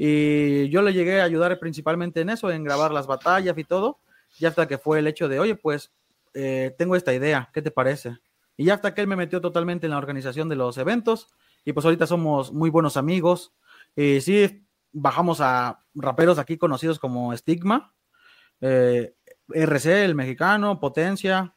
[0.00, 3.98] Y yo le llegué a ayudar principalmente en eso, en grabar las batallas y todo.
[4.38, 5.90] Y hasta que fue el hecho de, oye, pues
[6.34, 8.16] eh, tengo esta idea, ¿qué te parece?
[8.56, 11.28] Y ya hasta que él me metió totalmente en la organización de los eventos.
[11.64, 13.52] Y pues ahorita somos muy buenos amigos.
[13.96, 17.92] Y sí, bajamos a raperos aquí conocidos como Stigma,
[18.60, 19.14] eh,
[19.48, 21.54] RC, el mexicano, Potencia.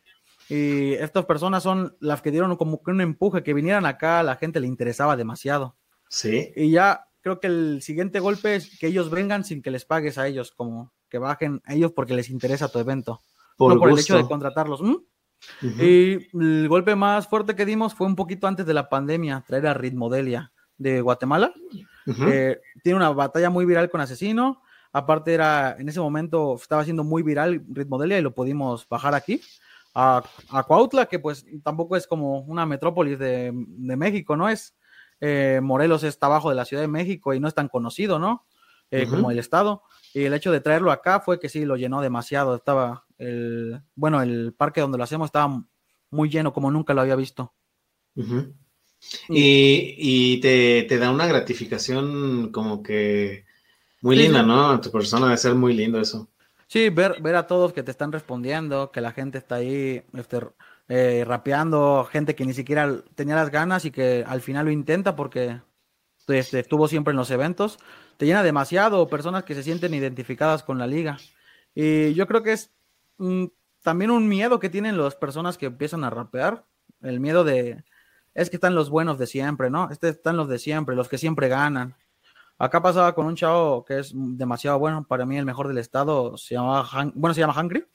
[0.50, 4.24] Y estas personas son las que dieron como que un empuje, que vinieran acá, a
[4.24, 5.76] la gente le interesaba demasiado.
[6.10, 6.52] Sí.
[6.56, 10.18] Y ya creo que el siguiente golpe es que ellos vengan sin que les pagues
[10.18, 13.22] a ellos, como que bajen a ellos porque les interesa tu evento.
[13.58, 14.82] Por no por el hecho de contratarlos.
[15.80, 19.68] Y el golpe más fuerte que dimos fue un poquito antes de la pandemia, traer
[19.68, 21.54] a Ritmodelia de Guatemala.
[22.08, 24.62] Eh, tiene una batalla muy viral con Asesino.
[24.94, 29.42] Aparte era, en ese momento estaba siendo muy viral Ritmodelia y lo pudimos bajar aquí.
[29.94, 34.48] A, a Cuautla, que pues tampoco es como una metrópolis de, de México, ¿no?
[34.48, 34.74] Es,
[35.22, 38.46] eh, Morelos está abajo de la Ciudad de México y no es tan conocido, ¿no?
[38.90, 39.84] Eh, como el estado.
[40.14, 42.56] Y el hecho de traerlo acá fue que sí, lo llenó demasiado.
[42.56, 45.64] Estaba el, bueno, el parque donde lo hacemos estaba
[46.10, 47.54] muy lleno como nunca lo había visto.
[49.30, 53.46] Y, te, da una gratificación como que
[54.02, 54.82] muy linda, ¿no?
[54.82, 56.30] tu persona debe ser muy lindo eso.
[56.68, 60.40] Sí, ver, ver a todos que te están respondiendo, que la gente está ahí este,
[60.88, 65.16] eh, rapeando, gente que ni siquiera tenía las ganas y que al final lo intenta
[65.16, 65.62] porque
[66.28, 67.80] este, estuvo siempre en los eventos.
[68.18, 71.18] Te llena demasiado, personas que se sienten identificadas con la liga.
[71.74, 72.72] Y yo creo que es
[73.82, 76.66] también un miedo que tienen las personas que empiezan a rapear,
[77.02, 77.84] el miedo de,
[78.34, 79.90] es que están los buenos de siempre, ¿no?
[79.92, 81.96] Este están los de siempre, los que siempre ganan.
[82.58, 86.38] Acá pasaba con un chavo que es demasiado bueno, para mí el mejor del estado,
[86.38, 87.86] se llama, bueno, se llama Hungry.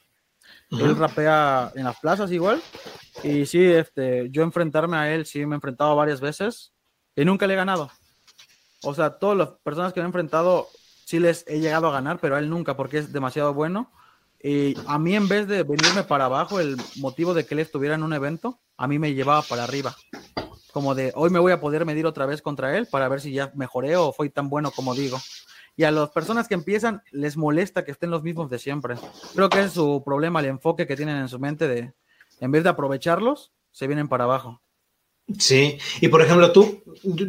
[0.70, 2.60] Él rapea en las plazas igual.
[3.22, 6.72] Y sí, este, yo enfrentarme a él, sí me he enfrentado varias veces
[7.14, 7.90] y nunca le he ganado.
[8.82, 10.68] O sea, todas las personas que me he enfrentado,
[11.04, 13.90] sí les he llegado a ganar, pero a él nunca, porque es demasiado bueno.
[14.42, 17.94] Y a mí, en vez de venirme para abajo, el motivo de que él estuviera
[17.94, 19.96] en un evento, a mí me llevaba para arriba.
[20.72, 23.32] Como de hoy me voy a poder medir otra vez contra él para ver si
[23.32, 25.18] ya mejoré o fui tan bueno como digo.
[25.76, 28.96] Y a las personas que empiezan les molesta que estén los mismos de siempre.
[29.34, 31.92] Creo que es su problema, el enfoque que tienen en su mente de,
[32.40, 34.62] en vez de aprovecharlos, se vienen para abajo.
[35.38, 36.82] Sí, y por ejemplo, tú,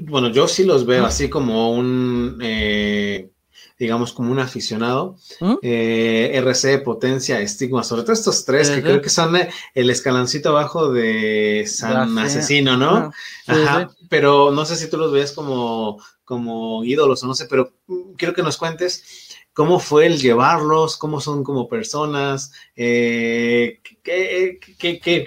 [0.03, 3.31] bueno, yo sí los veo así como un, eh,
[3.79, 5.17] digamos, como un aficionado.
[5.39, 5.55] ¿Mm?
[5.61, 9.35] Eh, RC, Potencia, Estigma, sobre todo estos tres, que creo que son
[9.73, 13.11] el escaloncito abajo de San Asesino, ¿no?
[13.47, 17.71] Ajá, pero no sé si tú los ves como, como ídolos o no sé, pero
[18.17, 24.59] quiero que nos cuentes cómo fue el llevarlos, cómo son como personas, eh, ¿qué,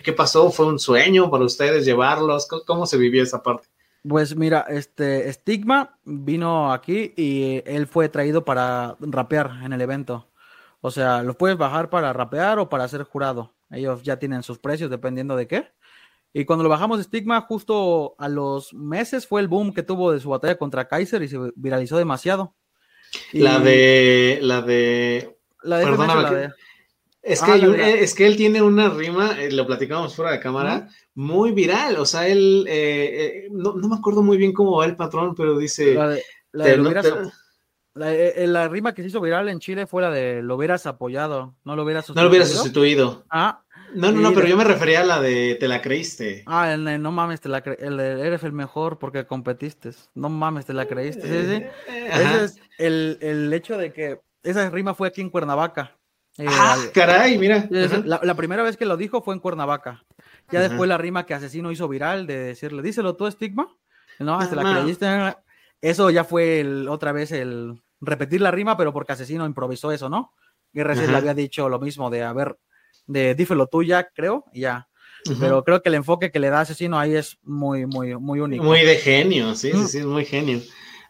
[0.05, 3.67] qué, pasó, fue un sueño para ustedes llevarlos, cómo se vivió esa parte.
[4.07, 10.29] Pues mira, este Stigma vino aquí y él fue traído para rapear en el evento.
[10.83, 13.55] O sea, lo puedes bajar para rapear o para ser jurado.
[13.71, 15.73] Ellos ya tienen sus precios dependiendo de qué.
[16.33, 20.21] Y cuando lo bajamos Stigma, justo a los meses fue el boom que tuvo de
[20.21, 22.55] su batalla contra Kaiser y se viralizó demasiado.
[23.33, 24.39] La de.
[24.41, 25.37] La de.
[25.63, 26.51] La de.
[27.23, 30.89] Es que, ah, es que él tiene una rima, eh, lo platicamos fuera de cámara,
[31.15, 31.97] muy viral.
[31.99, 35.59] O sea, él, eh, eh, no, me acuerdo muy bien cómo va el patrón, pero
[35.59, 35.99] dice...
[37.93, 41.77] La, rima que se hizo viral en Chile fue la de lo hubieras apoyado, no
[41.77, 42.23] lo hubieras sustituido.
[42.23, 43.25] No lo hubieras sustituido.
[43.29, 43.65] Ah.
[43.95, 46.43] No, no, no, pero yo me refería a la de te la creíste.
[46.47, 49.91] Ah, el, no mames, te la eres el mejor porque competiste.
[50.15, 51.23] No mames, te la creíste.
[51.23, 51.65] Sí, sí.
[52.07, 55.97] Ese es el, el hecho de que esa rima fue aquí en Cuernavaca
[56.39, 57.67] Eh, ah, al- caray, mira.
[57.71, 60.05] la, la primera vez que lo dijo fue en Cuernavaca.
[60.51, 63.69] Ya después la rima que Asesino hizo viral de decirle, díselo tú, Estigma.
[64.19, 65.07] No, hasta la creíste.
[65.81, 70.33] Eso ya fue otra vez el repetir la rima, pero porque Asesino improvisó eso, ¿no?
[70.73, 71.11] RC Ajá.
[71.13, 72.57] le había dicho lo mismo de, a ver,
[73.11, 74.89] de dífelo tú ya, creo, y ya.
[75.39, 78.65] Pero creo que el enfoque que le da Asesino ahí es muy, muy, muy único.
[78.65, 79.87] Muy de genio, sí, sí, Mm.
[79.87, 80.61] sí, es muy genio.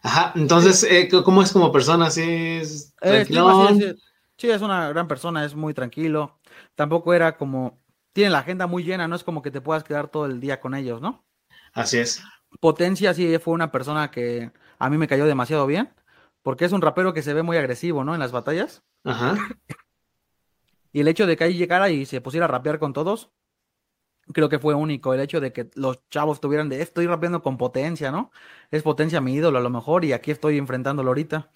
[0.03, 2.09] Ajá, entonces, eh, ¿cómo es como persona?
[2.09, 3.95] ¿Sí es Eh, sí,
[4.37, 6.39] sí, es una gran persona, es muy tranquilo.
[6.75, 7.79] Tampoco era como,
[8.11, 10.59] tiene la agenda muy llena, no es como que te puedas quedar todo el día
[10.59, 11.23] con ellos, ¿no?
[11.73, 12.21] Así es.
[12.59, 15.93] Potencia sí fue una persona que a mí me cayó demasiado bien,
[16.41, 18.13] porque es un rapero que se ve muy agresivo, ¿no?
[18.13, 18.83] En las batallas.
[19.05, 19.35] Ajá.
[20.91, 23.31] Y el hecho de que ahí llegara y se pusiera a rapear con todos,
[24.33, 25.13] creo que fue único.
[25.13, 28.31] El hecho de que los chavos tuvieran de, estoy rapeando con potencia, ¿no?
[28.71, 31.51] Es potencia mi ídolo a lo mejor y aquí estoy enfrentándolo ahorita.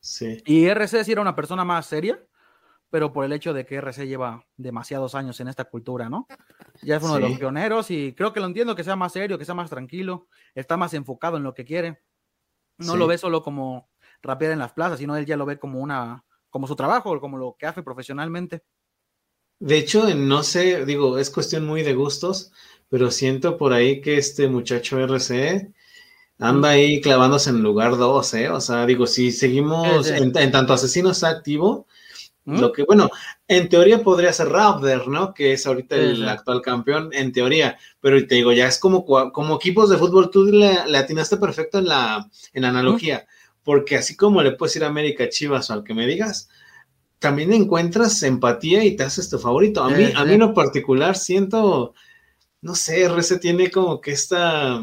[0.00, 0.42] Sí.
[0.46, 2.20] Y RC sí era una persona más seria,
[2.90, 6.26] pero por el hecho de que RC lleva demasiados años en esta cultura, ¿no?
[6.82, 9.38] Ya es uno de los pioneros y creo que lo entiendo que sea más serio,
[9.38, 12.02] que sea más tranquilo, está más enfocado en lo que quiere.
[12.78, 12.98] No Sí.
[12.98, 13.90] lo ve solo como
[14.22, 17.38] rapear en las plazas, sino él ya lo ve como una como su trabajo, como
[17.38, 18.62] lo que hace profesionalmente.
[19.60, 22.52] De hecho, no sé, digo, es cuestión muy de gustos,
[22.88, 25.72] pero siento por ahí que este muchacho RC
[26.38, 28.50] anda ahí clavándose en lugar 2, ¿eh?
[28.50, 30.14] O sea, digo, si seguimos, Sí, sí.
[30.16, 31.86] En, en tanto asesino está activo,
[32.44, 32.60] ¿Mm?
[32.60, 33.10] lo que, bueno,
[33.48, 35.34] en teoría podría ser Raptor, ¿no?
[35.34, 36.24] Que es ahorita el sí.
[36.28, 40.44] actual campeón, en teoría, pero te digo, ya es como, como equipos de fútbol, tú
[40.46, 43.26] le, le atinaste perfecto en la, en la analogía,
[43.64, 46.48] porque así como le puedes ir a América Chivas o al que me digas,
[47.18, 49.82] también encuentras empatía y te haces tu favorito.
[49.84, 51.94] A mí, a mí en lo particular siento,
[52.62, 54.80] no sé, RC tiene como que esta,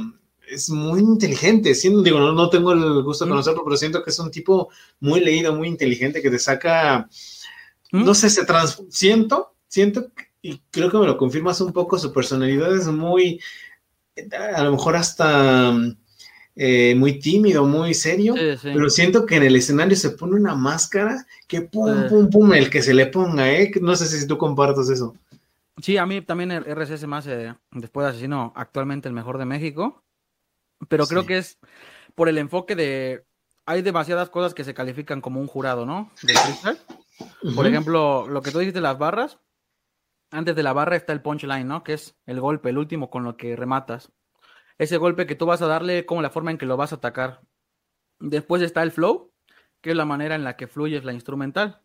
[0.49, 3.33] es muy inteligente, siendo, digo, no, no tengo el gusto de Mm.
[3.33, 7.09] conocerlo, pero siento que es un tipo muy leído, muy inteligente, que te saca,
[7.91, 8.05] ¿Mm?
[8.05, 10.11] no sé, se trans, siento, siento,
[10.41, 13.39] y creo que me lo confirmas un poco, su personalidad es muy,
[14.55, 15.73] a lo mejor hasta
[16.55, 18.69] eh, muy tímido, muy serio, Sí, sí.
[18.73, 22.69] pero siento que en el escenario se pone una máscara que pum, pum, pum, el
[22.69, 23.71] que se le ponga, ¿eh?
[23.81, 25.15] No sé si tú compartas eso.
[25.81, 29.38] Sí, a mí también el RC se me hace, después de Asesino, actualmente el mejor
[29.38, 30.03] de México.
[30.89, 31.27] Pero creo Sí.
[31.27, 31.57] que es
[32.15, 33.23] por el enfoque de.
[33.65, 36.12] Hay demasiadas cosas que se califican como un jurado, ¿no?
[36.23, 36.77] De freestyle.
[37.55, 39.38] Por ejemplo, lo que tú dijiste, las barras.
[40.31, 41.83] Antes de la barra está el punchline, ¿no?
[41.83, 44.12] Que es el golpe, el último con lo que rematas.
[44.79, 46.95] Ese golpe que tú vas a darle, como la forma en que lo vas a
[46.95, 47.41] atacar.
[48.19, 49.31] Después está el flow,
[49.81, 51.81] que es la manera en la que fluyes la instrumental.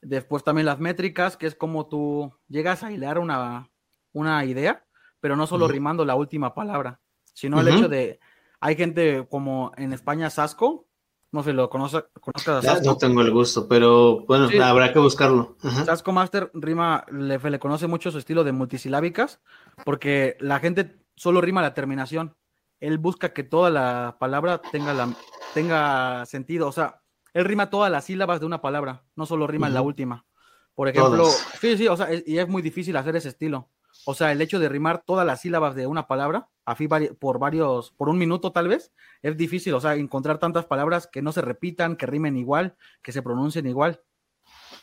[0.00, 3.70] Después también las métricas, que es como tú llegas a hilar una,
[4.12, 4.84] una idea,
[5.20, 7.00] pero no solo rimando la última palabra,
[7.34, 8.20] sino el hecho de.
[8.60, 10.86] Hay gente como en España, Sasco,
[11.32, 12.86] no sé, lo conoce, conozcas a Ya Sasco.
[12.86, 14.58] no tengo el gusto, pero bueno, Sí.
[14.58, 15.56] habrá que buscarlo.
[15.62, 15.84] Ajá.
[15.84, 19.40] Sasco Master rima, le, le conoce mucho su estilo de multisilábicas,
[19.84, 22.36] porque la gente solo rima la terminación.
[22.80, 25.08] Él busca que toda la palabra tenga, la,
[25.54, 26.68] tenga sentido.
[26.68, 27.00] O sea,
[27.32, 30.26] él rima todas las sílabas de una palabra, no solo rima en la última.
[30.74, 31.24] Por ejemplo,
[31.60, 33.70] sí, sí, o sea, es- y es muy difícil hacer ese estilo.
[34.04, 37.92] O sea, el hecho de rimar todas las sílabas de una palabra, vari- por varios,
[37.92, 39.72] por un minuto tal vez, es difícil.
[39.72, 43.66] O sea, encontrar tantas palabras que no se repitan, que rimen igual, que se pronuncien
[43.66, 44.02] igual.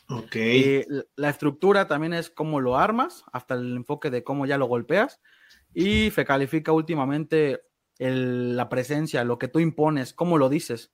[0.08, 0.34] Ok.
[0.36, 4.58] Eh, l- la estructura también es cómo lo armas, hasta el enfoque de cómo ya
[4.58, 5.20] lo golpeas.
[5.74, 7.62] Y se califica últimamente
[7.98, 10.92] el- la presencia, lo que tú impones, cómo lo dices.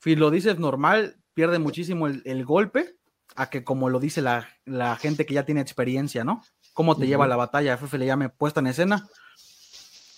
[0.00, 2.96] Si lo dices normal, pierde muchísimo el, el golpe
[3.36, 6.42] a que como lo dice la, la gente que ya tiene experiencia, ¿no?
[6.74, 7.30] Cómo te lleva Ujú.
[7.30, 9.06] la batalla, FF le llame puesta en escena.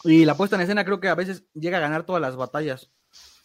[0.04, 2.90] Y la puesta en escena creo que a veces llega a ganar todas las batallas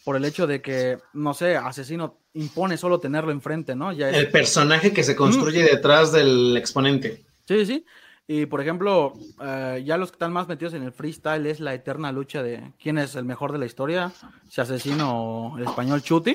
[0.04, 3.92] por el hecho de que, no sé, asesino impone solo tenerlo enfrente, ¿no?
[3.92, 7.24] Ya es- El personaje que se construye detrás del exponente.
[7.46, 7.84] Sí, sí.
[8.32, 11.74] Y por ejemplo, eh, ya los que están más metidos en el freestyle es la
[11.74, 14.12] eterna lucha de quién es el mejor de la historia,
[14.48, 16.34] si asesino o el español Chuti.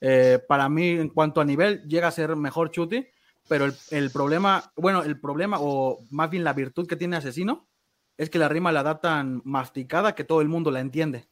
[0.00, 3.08] Eh, para mí, en cuanto a nivel, llega a ser mejor Chuti,
[3.48, 7.68] pero el, el problema, bueno, el problema, o más bien la virtud que tiene asesino,
[8.16, 11.28] es que la rima la da tan masticada que todo el mundo la entiende.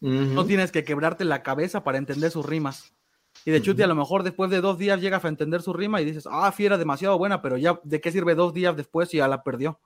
[0.00, 2.94] No tienes que quebrarte la cabeza para entender sus rimas.
[3.44, 6.00] Y de Chuti a lo mejor después de dos días llegas a entender su rima
[6.00, 9.18] y dices, ah, fiera demasiado buena, pero ya, ¿de qué sirve dos días después si
[9.18, 9.80] ya la perdió?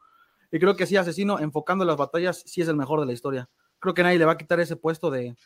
[0.52, 3.48] Y creo que sí, Asesino, enfocando las batallas, sí es el mejor de la historia.
[3.80, 5.36] Creo que nadie le va a quitar ese puesto de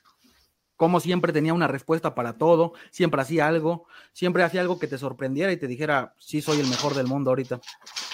[0.76, 4.98] cómo siempre tenía una respuesta para todo, siempre hacía algo, siempre hacía algo que te
[4.98, 7.60] sorprendiera y te dijera, sí, soy el mejor del mundo ahorita.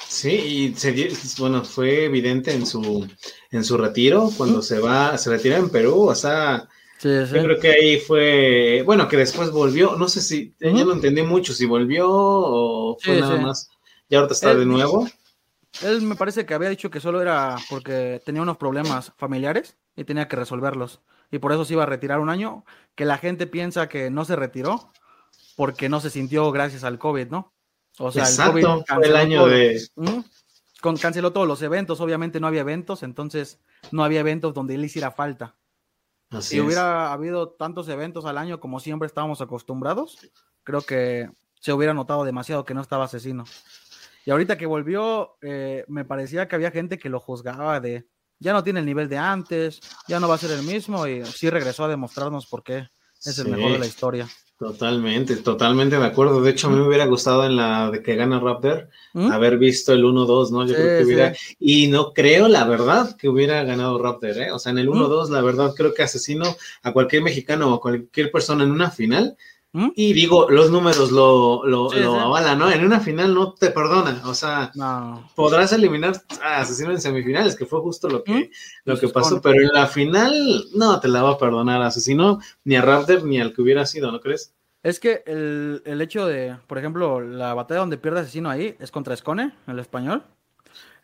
[0.06, 3.08] Sí, y se bueno, fue evidente en su,
[3.50, 6.68] en su retiro, cuando se va, se retira en Perú, o sea,
[7.00, 11.22] Yo creo que ahí fue, bueno, que después volvió, no sé si, yo no entendí
[11.22, 13.70] mucho si volvió o fue nada más,
[14.08, 15.08] y ahorita está de nuevo.
[15.82, 20.04] Él me parece que había dicho que solo era porque tenía unos problemas familiares y
[20.04, 21.00] tenía que resolverlos.
[21.30, 24.24] Y por eso se iba a retirar un año, que la gente piensa que no
[24.24, 24.90] se retiró
[25.56, 27.52] porque no se sintió gracias al COVID, ¿no?
[27.98, 29.80] O sea, el COVID fue el año de...
[30.80, 33.58] Con, canceló todos los eventos, obviamente no había eventos, entonces
[33.90, 35.56] no había eventos donde él hiciera falta.
[36.40, 40.30] Si hubiera habido tantos eventos al año como siempre estábamos acostumbrados,
[40.62, 43.44] creo que se hubiera notado demasiado que no estaba asesino.
[44.24, 48.06] Y ahorita que volvió, eh, me parecía que había gente que lo juzgaba de,
[48.38, 51.24] ya no tiene el nivel de antes, ya no va a ser el mismo, y
[51.24, 52.88] sí regresó a demostrarnos por qué
[53.24, 54.28] es el mejor de la historia.
[54.58, 56.42] Totalmente, totalmente de acuerdo.
[56.42, 59.30] De hecho, a mí me hubiera gustado en la de que gana Raptor ¿Mm?
[59.30, 60.66] haber visto el 1-2, ¿no?
[60.66, 61.32] Yo creo que hubiera.
[61.60, 64.50] Y no creo, la verdad, que hubiera ganado Raptor, ¿eh?
[64.50, 65.32] O sea, en el 1-2, ¿Mm?
[65.32, 69.36] la verdad, creo que asesino a cualquier mexicano o a cualquier persona en una final
[69.72, 69.88] ¿Mm?
[69.94, 71.90] Y digo, los números lo, lo,
[72.20, 72.70] avalan, ¿no?
[72.70, 74.72] En una final no te perdona, o sea,
[75.34, 78.50] podrás eliminar a Asesino en semifinales, que fue justo lo que, ¿Mm?
[78.86, 82.76] lo que pasó, pero en la final no te la va a perdonar Asesino, ni
[82.76, 84.54] a Raptor, ni al que hubiera sido, ¿no crees?
[84.82, 89.16] Es que el, hecho de, por ejemplo, la batalla donde pierde Asesino ahí es contra
[89.16, 90.22] Scone, el español.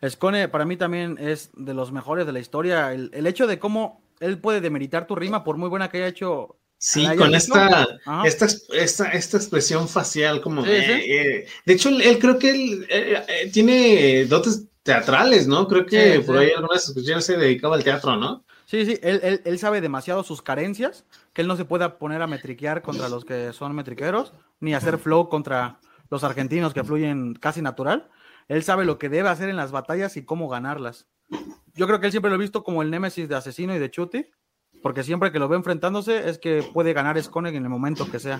[0.07, 2.93] Scone para mí también es de los mejores de la historia.
[2.93, 6.07] El, el hecho de cómo él puede demeritar tu rima, por muy buena que haya
[6.07, 6.55] hecho
[6.87, 10.63] Sí, con esta, esta, esta, esta, expresión facial como...
[10.63, 15.67] Eh, eh, de hecho, él, creo que él eh, tiene dotes teatrales, ¿no?
[15.67, 18.45] Creo que por ahí algunas expresiones se dedicaba al teatro, ¿no?
[18.67, 22.27] Sí, sí, él, él, sabe demasiado sus carencias, que él no se pueda poner a
[22.27, 25.79] metriquear contra los que son metriqueros, ni hacer flow contra
[26.11, 28.11] los argentinos que fluyen casi natural.
[28.47, 31.07] Él sabe lo que debe hacer en las batallas y cómo ganarlas.
[31.73, 33.89] Yo creo que él siempre lo ha visto como el némesis de Asesino y de
[33.89, 34.29] Chuti,
[34.85, 38.19] porque siempre que lo ve enfrentándose es que puede ganar Skonek en el momento que
[38.19, 38.39] sea.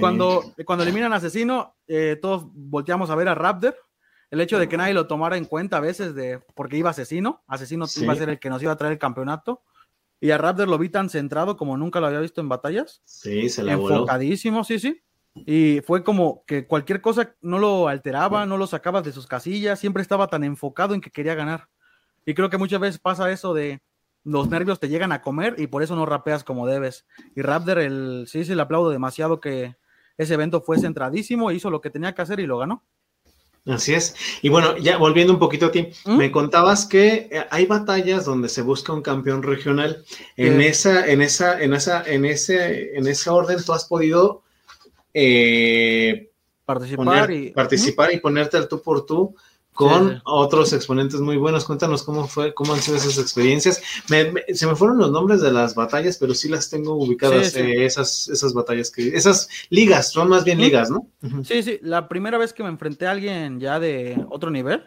[0.00, 3.76] Cuando, cuando eliminan a Asesino, eh, todos volteamos a ver a Raptor.
[4.30, 7.44] El hecho de que nadie lo tomara en cuenta a veces de porque iba Asesino,
[7.46, 9.62] Asesino iba a ser el que nos iba a traer el campeonato.
[10.20, 13.02] Y a Raptor lo vi tan centrado como nunca lo había visto en batallas.
[13.04, 15.02] Sí, se la Enfocadísimo, sí, sí.
[15.34, 19.78] Y fue como que cualquier cosa no lo alteraba, no lo sacaba de sus casillas,
[19.78, 21.68] siempre estaba tan enfocado en que quería ganar.
[22.24, 23.82] Y creo que muchas veces pasa eso de,
[24.24, 27.06] los nervios te llegan a comer y por eso no rapeas como debes.
[27.34, 29.76] Y Raptor, el, sí, sí, le aplaudo demasiado que
[30.16, 32.84] ese evento fue centradísimo, hizo lo que tenía que hacer y lo ganó.
[33.66, 34.16] Así es.
[34.42, 36.16] Y bueno, ya volviendo un poquito a ti, ¿Mm?
[36.16, 40.04] me contabas que eh, hay batallas donde se busca un campeón regional.
[40.36, 44.42] En esa, en esa, en esa, en ese, en ese orden, tú has podido
[45.14, 46.32] eh,
[46.64, 49.36] participar, y, participar y ponerte al tú por tú
[49.72, 51.64] con otros exponentes muy buenos.
[51.64, 53.82] Cuéntanos cómo fue, cómo han sido esas experiencias.
[54.06, 58.28] se me fueron los nombres de las batallas, pero sí las tengo ubicadas, eh, esas,
[58.28, 61.06] esas batallas que, esas ligas, son más bien ligas, ¿no?
[61.44, 61.78] Sí, sí.
[61.82, 64.84] La primera vez que me enfrenté a alguien ya de otro nivel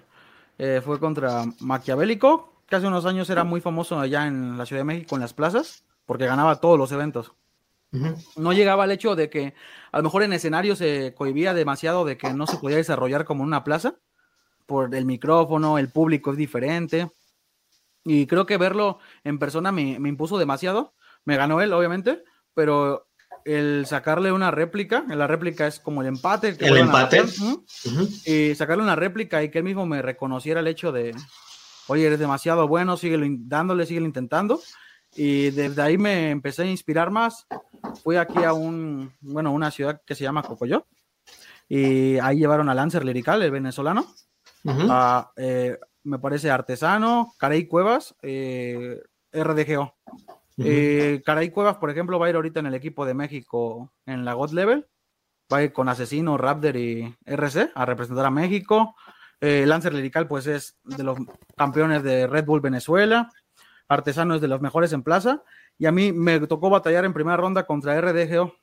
[0.58, 4.82] eh, fue contra Maquiavélico, que hace unos años era muy famoso allá en la Ciudad
[4.82, 7.34] de México en las plazas, porque ganaba todos los eventos.
[8.36, 9.54] No llegaba al hecho de que
[9.94, 13.42] a lo mejor en escenario se cohibía demasiado de que no se podía desarrollar como
[13.42, 13.96] una plaza
[14.66, 17.10] por el micrófono, el público es diferente.
[18.04, 20.94] Y creo que verlo en persona me, impuso demasiado.
[21.24, 23.08] Me ganó él, obviamente, pero
[23.44, 26.56] el sacarle una réplica, la réplica es como el empate.
[26.60, 27.24] el empate.
[28.26, 31.16] Y sacarle una réplica y que él mismo me reconociera el hecho de,
[31.88, 34.62] oye, eres demasiado bueno, sigue dándole, sigue intentando.
[35.16, 37.48] Y desde ahí me empecé a inspirar más.
[38.04, 40.86] Fui aquí a un, bueno, una ciudad que se llama Cocoyo.
[41.68, 44.14] Y ahí llevaron a Lancer Lirical, el venezolano.
[45.36, 49.02] Eh, me parece Artesano, Caray Cuevas, eh,
[49.32, 49.96] RDGO.
[50.58, 54.26] Eh, Caray Cuevas, por ejemplo, va a ir ahorita en el equipo de México en
[54.26, 54.88] la God Level.
[55.52, 58.96] Va a ir con Asesino, Raptor y RC a representar a México.
[59.40, 61.20] Lancer Lirical, pues es de los
[61.56, 63.30] campeones de Red Bull Venezuela.
[63.88, 65.44] Artesano es de los mejores en plaza.
[65.78, 68.56] Y a mí me tocó batallar en primera ronda contra RDGO.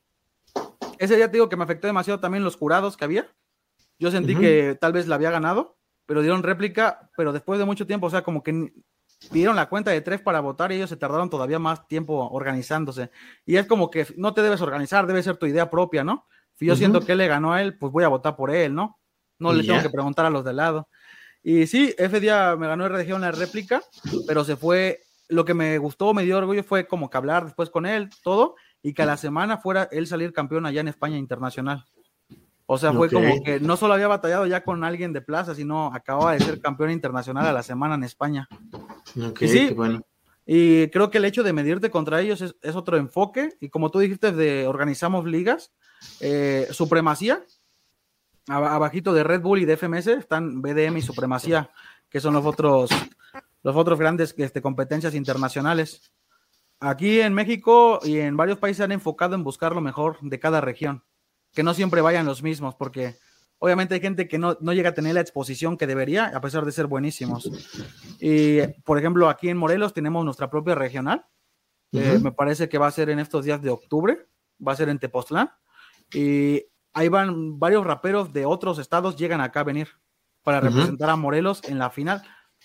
[0.99, 3.29] Ese día te digo que me afectó demasiado también los jurados que había.
[4.01, 5.77] Yo sentí que tal vez la había ganado
[6.13, 8.71] pero dieron réplica, pero después de mucho tiempo, o sea, como que
[9.31, 13.11] pidieron la cuenta de tres para votar y ellos se tardaron todavía más tiempo organizándose.
[13.47, 16.27] Y es como que no te debes organizar, debe ser tu idea propia, ¿no?
[16.53, 18.75] Si yo siento que él le ganó a él, pues voy a votar por él,
[18.75, 19.01] ¿no?
[19.39, 20.87] No le tengo que preguntar a los de lado.
[21.43, 23.81] Y sí, ese día me ganó RDG una réplica,
[24.27, 25.01] pero se fue,
[25.31, 28.57] lo que me gustó, me dio orgullo fue como que hablar después con él, todo,
[28.83, 31.87] y que a la semana fuera él salir campeón allá en España internacional.
[32.67, 35.93] O sea, fue como que no solo había batallado ya con alguien de plaza, sino
[35.93, 38.49] acababa de ser campeón internacional a la semana en España.
[39.41, 40.03] y sí, bueno.
[40.45, 43.57] Y creo que el hecho de medirte contra ellos es, otro enfoque.
[43.61, 45.73] Y como tú dijiste, de organizamos ligas,
[46.21, 47.45] eh, supremacía,
[48.49, 51.71] abajito de Red Bull y de FMS están BDM y supremacía,
[52.09, 52.91] que son los otros,
[53.63, 56.13] los otros grandes este, competencias internacionales.
[56.81, 60.61] Aquí en México y en varios países han enfocado en buscar lo mejor de cada
[60.61, 61.05] región,
[61.53, 63.17] que no siempre vayan los mismos, porque
[63.59, 66.73] obviamente hay gente que no, llega a tener la exposición que debería, a pesar de
[66.73, 67.51] ser buenísimos.
[68.21, 71.27] Y, por ejemplo, aquí en Morelos tenemos nuestra propia regional.
[71.93, 74.27] Eh, me parece que va a ser en estos días de octubre,
[74.67, 75.51] va a ser en Tepoztlán.
[76.13, 79.89] Y ahí van varios raperos de otros estados, llegan acá a venir
[80.43, 82.23] para representar a Morelos en la final.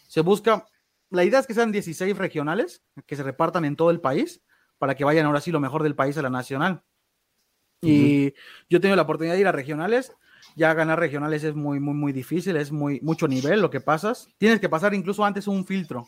[0.07, 0.65] Se busca,
[1.09, 4.41] la idea es que sean 16 regionales que se repartan en todo el país
[4.77, 6.83] para que vayan ahora sí lo mejor del país a la nacional.
[7.81, 8.33] Y
[8.69, 10.13] yo he tenido la oportunidad de ir a regionales
[10.57, 14.27] ya ganar regionales es muy, muy, muy difícil, es muy, mucho nivel lo que pasas.
[14.39, 16.07] Tienes que pasar incluso antes un filtro.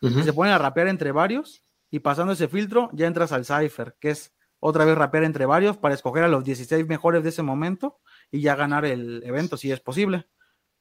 [0.00, 4.10] Se ponen a rapear entre varios y pasando ese filtro ya entras al Cypher, que
[4.10, 8.00] es otra vez rapear entre varios para escoger a los 16 mejores de ese momento
[8.32, 10.26] y ya ganar el evento si es posible.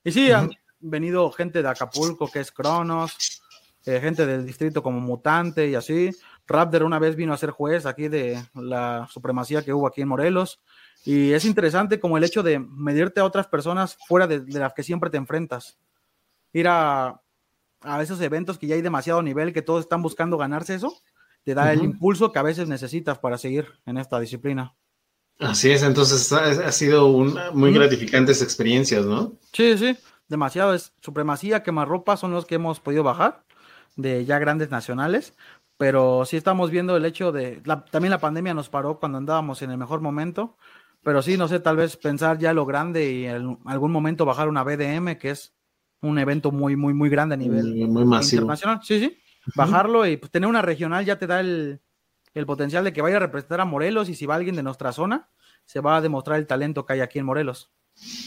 [0.04, 0.50] Y sí, han
[0.80, 3.44] venido gente de Acapulco, que es Cronos,
[3.86, 6.10] eh, gente del distrito como Mutante y así.
[6.48, 10.08] Raptor una vez vino a ser juez aquí de la supremacía que hubo aquí en
[10.08, 10.62] Morelos.
[11.04, 14.84] Y es interesante como el hecho de medirte a otras personas fuera de, las que
[14.84, 15.78] siempre te enfrentas.
[16.54, 17.22] Ir a,
[18.02, 20.94] esos eventos que ya hay demasiado nivel, que todos están buscando ganarse eso,
[21.44, 24.74] te da el impulso que a veces necesitas para seguir en esta disciplina.
[25.40, 27.10] Así es, entonces ha, sido
[27.54, 29.34] muy gratificantes experiencias, ¿no?
[29.54, 29.96] Sí, sí,
[30.28, 30.74] demasiado.
[30.74, 33.46] Es supremacía, quemarropa son los que hemos podido bajar
[33.98, 35.34] de ya grandes nacionales,
[35.78, 37.62] pero sí estamos viendo el hecho de,
[37.92, 40.58] también la pandemia nos paró cuando andábamos en el mejor momento,
[41.04, 44.50] pero sí, no sé, tal vez pensar ya lo grande y en algún momento bajar
[44.50, 45.56] una BDM, que es
[46.02, 48.80] un evento muy, muy, muy grande a nivel muy, internacional.
[48.84, 49.18] Sí, sí.
[49.56, 51.82] Bajarlo y pues, tener una regional ya te da el,
[52.34, 54.92] el potencial de que vaya a representar a Morelos y si va alguien de nuestra
[54.92, 55.30] zona,
[55.66, 57.72] se va a demostrar el talento que hay aquí en Morelos.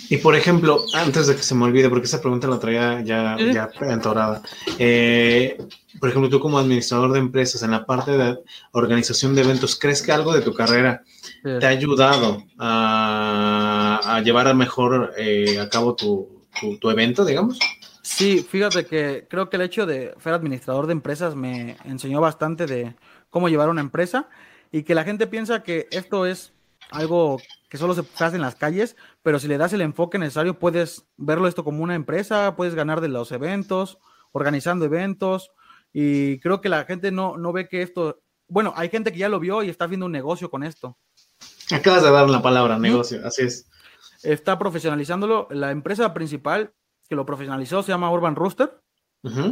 [0.08, 3.36] Y por ejemplo, antes de que se me olvide, porque esa pregunta la traía ya,
[3.38, 4.42] ya entorada.
[4.78, 5.56] Eh,
[6.00, 8.38] por ejemplo, tú como administrador de empresas, en la parte de
[8.72, 11.04] organización de eventos, ¿crees que algo de tu carrera
[11.42, 16.42] te ha ayudado a, llevar a mejor eh, a cabo tu,
[16.80, 17.58] tu, evento, digamos?
[18.02, 22.66] Sí, fíjate que creo que el hecho de ser administrador de empresas me enseñó bastante
[22.66, 22.94] de
[23.30, 24.28] cómo llevar una empresa
[24.72, 26.52] y que la gente piensa que esto es
[26.90, 30.58] algo que solo se hace en las calles, pero si le das el enfoque necesario,
[30.58, 33.98] puedes verlo esto como una empresa, puedes ganar de los eventos,
[34.32, 35.50] organizando eventos,
[35.92, 39.28] y creo que la gente no, no ve que esto, bueno, hay gente que ya
[39.28, 40.96] lo vio y está haciendo un negocio con esto.
[41.72, 43.68] Acabas de dar la palabra, negocio, así es.
[44.22, 45.48] Está profesionalizándolo.
[45.50, 46.72] La empresa principal
[47.08, 48.80] que lo profesionalizó se llama Urban Rooster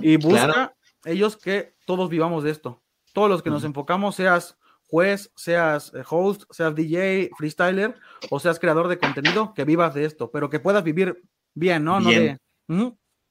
[0.02, 2.82] y busca ellos que todos vivamos de esto.
[3.12, 4.58] Todos los que nos enfocamos, seas
[4.88, 7.94] juez, seas eh, host, seas DJ, freestyler
[8.30, 11.22] o seas creador de contenido, que vivas de esto, pero que puedas vivir
[11.54, 12.00] bien, ¿no?
[12.00, 12.38] No de,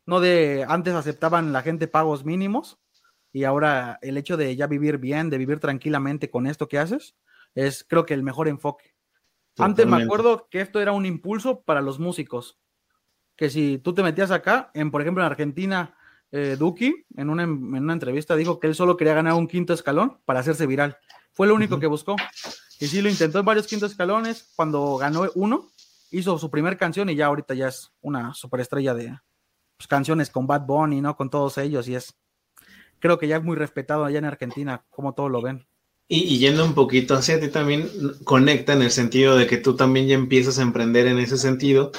[0.06, 2.80] no de antes aceptaban la gente pagos mínimos
[3.34, 7.16] y ahora el hecho de ya vivir bien, de vivir tranquilamente con esto que haces,
[7.56, 8.94] es creo que el mejor enfoque.
[9.58, 12.60] Antes me acuerdo que esto era un impulso para los músicos,
[13.36, 15.98] que si tú te metías acá, en por ejemplo en Argentina,
[16.32, 19.74] eh, Duki en una, en una entrevista dijo que él solo quería ganar un quinto
[19.74, 20.98] escalón para hacerse viral.
[21.38, 22.16] Fue lo único que buscó.
[22.80, 24.52] Y sí, lo intentó en varios quintos escalones.
[24.56, 25.68] Cuando ganó uno,
[26.10, 29.16] hizo su primer canción y ya ahorita ya es una superestrella de
[29.78, 31.16] pues, canciones con Bad Bunny, ¿no?
[31.16, 32.16] Con todos ellos y es,
[32.98, 35.68] creo que ya es muy respetado allá en Argentina, como todos lo ven.
[36.08, 37.88] Y, yendo un poquito hacia ti también
[38.24, 41.92] conecta en el sentido de que tú también ya empiezas a emprender en ese sentido,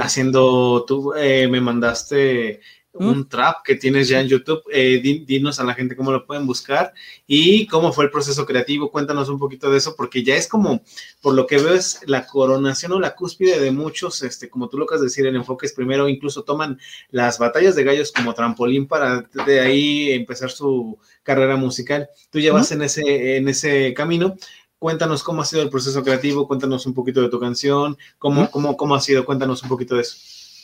[0.00, 2.62] haciendo, tú eh, me mandaste
[2.98, 4.62] un trap que tienes ya en YouTube.
[4.72, 6.92] Eh, dinos a la gente cómo lo pueden buscar
[7.26, 8.90] y cómo fue el proceso creativo.
[8.90, 10.82] Cuéntanos un poquito de eso, porque ya es como,
[11.20, 14.78] por lo que veo, es la coronación o la cúspide de muchos, este, como tú
[14.78, 16.78] lo acabas de decir, en enfoques primero, incluso toman
[17.10, 22.08] las batallas de gallos como trampolín para de ahí empezar su carrera musical.
[22.30, 24.36] Tú llevas en, ese, en ese camino.
[24.78, 28.76] Cuéntanos cómo ha sido el proceso creativo, cuéntanos un poquito de tu canción, cómo, cómo,
[28.76, 30.16] cómo ha sido, cuéntanos un poquito de eso.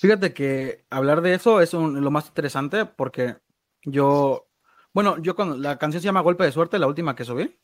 [0.02, 3.36] Fíjate que hablar de eso es lo más interesante porque
[3.84, 4.48] yo,
[4.92, 7.56] bueno, yo con la canción se llama Golpe de Suerte, la última que subí.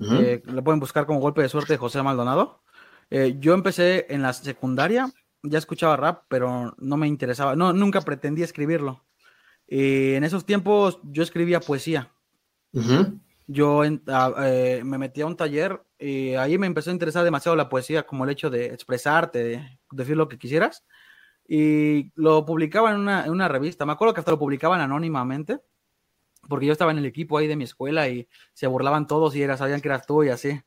[0.00, 2.64] Eh, la pueden buscar como Golpe de Suerte de José Maldonado.
[3.10, 5.08] Eh, yo empecé en la secundaria,
[5.44, 9.04] ya escuchaba rap, pero no me interesaba, no, nunca pretendí escribirlo.
[9.68, 12.10] Y en esos tiempos yo escribía poesía.
[13.46, 17.68] Yo eh, me metí a un taller y ahí me empezó a interesar demasiado la
[17.68, 20.82] poesía, como el hecho de expresarte, de decir lo que quisieras
[21.46, 23.86] y lo publicaban en una, revista.
[23.86, 25.60] Me acuerdo que hasta lo publicaban anónimamente.
[26.48, 29.42] porque yo estaba en el equipo ahí de mi escuela y se burlaban todos y
[29.42, 30.60] era, sabían que eras tú y así.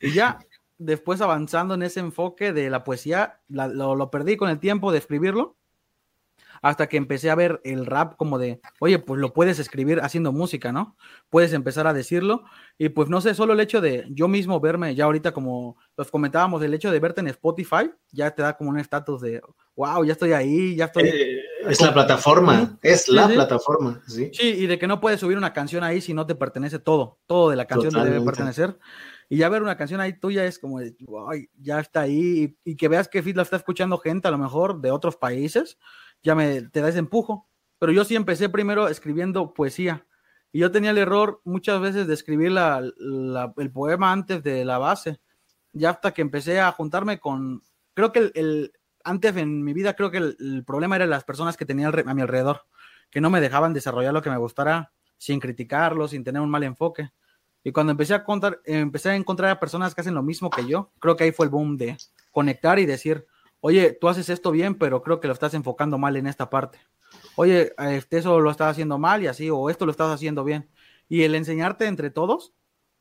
[0.00, 0.38] Y ya
[0.78, 4.98] después avanzando en ese enfoque de la poesía, lo, lo, perdí con el tiempo de
[4.98, 5.56] escribirlo,
[6.62, 10.32] hasta que empecé a ver el rap como de, oye, pues lo puedes escribir haciendo
[10.32, 10.96] música, ¿no?
[11.30, 12.44] Puedes empezar a decirlo.
[12.78, 16.10] Y pues no sé, solo el hecho de yo mismo verme, ya ahorita como los
[16.10, 19.40] comentábamos, el hecho de verte en Spotify, ya te da como un estatus de,
[19.76, 21.08] wow, ya estoy ahí, ya estoy...
[21.08, 24.30] Eh, es la plataforma, es la plataforma, ¿sí?
[24.32, 27.18] Sí, y de que no puedes subir una canción ahí si no te pertenece todo,
[27.26, 28.78] todo de la canción te debe pertenecer.
[29.28, 30.96] Y ya ver una canción ahí tuya es como, de,
[31.58, 34.80] ya está ahí, y, que veas que Fit la está escuchando gente a lo mejor
[34.80, 35.78] de otros países,
[36.22, 37.48] ya me te da ese empujo.
[37.78, 40.06] Pero yo sí empecé primero escribiendo poesía.
[40.50, 42.82] Y yo tenía el error muchas veces de escribir la,
[43.56, 45.20] el poema antes de la base.
[45.72, 47.62] Ya hasta que empecé a juntarme con,
[47.94, 48.72] creo que el,
[49.04, 52.22] antes en mi vida, creo que el, problema era las personas que tenía a mi
[52.22, 52.62] alrededor,
[53.10, 56.62] que no me dejaban desarrollar lo que me gustara sin criticarlo, sin tener un mal
[56.62, 57.10] enfoque.
[57.62, 60.66] Y cuando empecé a contar, empecé a encontrar a personas que hacen lo mismo que
[60.66, 61.96] yo, creo que ahí fue el boom de
[62.30, 63.26] conectar y decir,
[63.60, 66.78] oye, tú haces esto bien, pero creo que lo estás enfocando mal en esta parte.
[67.36, 70.68] Oye, este, eso lo estás haciendo mal y así, o esto lo estás haciendo bien.
[71.08, 72.52] Y el enseñarte entre todos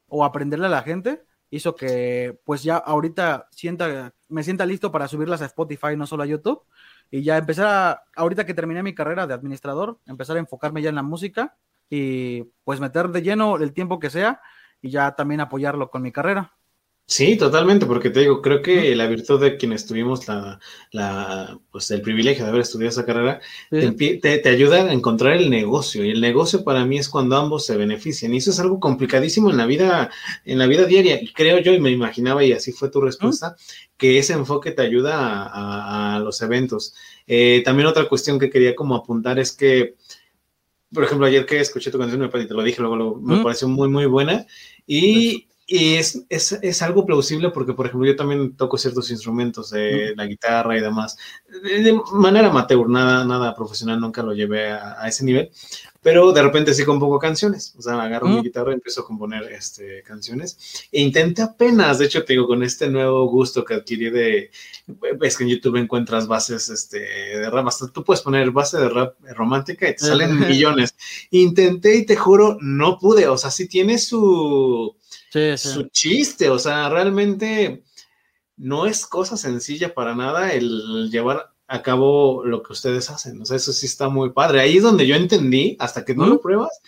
[0.07, 3.49] o aprenderle a la gente hizo que pues ya ahorita
[4.29, 6.63] me sienta listo para subirlas a Spotify, no solo a YouTube.
[7.09, 10.89] Y ya empezar, a, ahorita que terminé mi carrera de administrador, empezar a enfocarme ya
[10.89, 11.57] en la música
[11.89, 14.41] y pues meter de lleno el tiempo que sea
[14.81, 16.53] y ya también apoyarlo con mi carrera.
[17.09, 20.59] Sí, totalmente, porque te digo, creo que la virtud de quienes tuvimos la,
[20.91, 23.39] la, pues el privilegio de haber estudiado esa carrera,
[23.69, 26.03] te, te, ayuda a encontrar el negocio.
[26.03, 28.33] Y el negocio para mí es cuando ambos se benefician.
[28.33, 30.11] Y eso es algo complicadísimo en la vida,
[30.43, 31.21] en la vida diaria.
[31.21, 33.55] Y creo yo, y me imaginaba, y así fue tu respuesta,
[33.95, 35.49] que ese enfoque te ayuda
[36.15, 36.93] a, los eventos.
[37.25, 39.95] Eh, también otra cuestión que quería como apuntar es que,
[40.93, 43.87] por ejemplo, ayer que escuché tu canción, me, te lo dije, luego, me pareció muy,
[43.87, 44.45] muy buena.
[44.85, 49.69] Y y es, es, es, algo plausible porque, por ejemplo, yo también toco ciertos instrumentos
[49.69, 55.05] de la guitarra y demás, de manera amateur, nada, nada profesional, nunca lo llevé a,
[55.09, 55.51] ese nivel,
[56.01, 59.43] pero de repente sí compongo canciones, o sea, agarro mi guitarra y empiezo a componer
[59.51, 64.09] este, canciones, e intenté apenas, de hecho, te digo, con este nuevo gusto que adquirí
[64.09, 64.51] de,
[65.19, 68.87] ves que en YouTube encuentras bases este, de rap, hasta tú puedes poner base de
[68.87, 70.95] rap romántica y te salen millones,
[71.29, 74.95] intenté y te juro, no pude, o sea, sí tiene su
[75.57, 77.83] su chiste, o sea, realmente
[78.57, 83.45] no es cosa sencilla para nada el llevar a cabo lo que ustedes hacen, o
[83.45, 84.61] sea, eso sí está muy padre.
[84.61, 86.81] Ahí es donde yo entendí, hasta que no lo pruebas,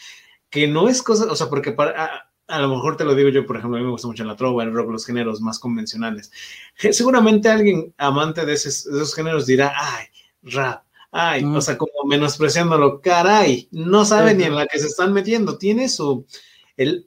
[0.49, 3.45] que no es cosa, o sea, porque para, a, lo mejor te lo digo yo,
[3.45, 6.31] por ejemplo, a mí me gusta mucho la trova, el rock, los géneros más convencionales.
[6.75, 10.05] Seguramente alguien amante de esos, géneros dirá, ay,
[10.43, 15.11] rap, ay, o sea, como menospreciándolo, caray, no sabe ni en la que se están
[15.11, 16.25] metiendo, tiene su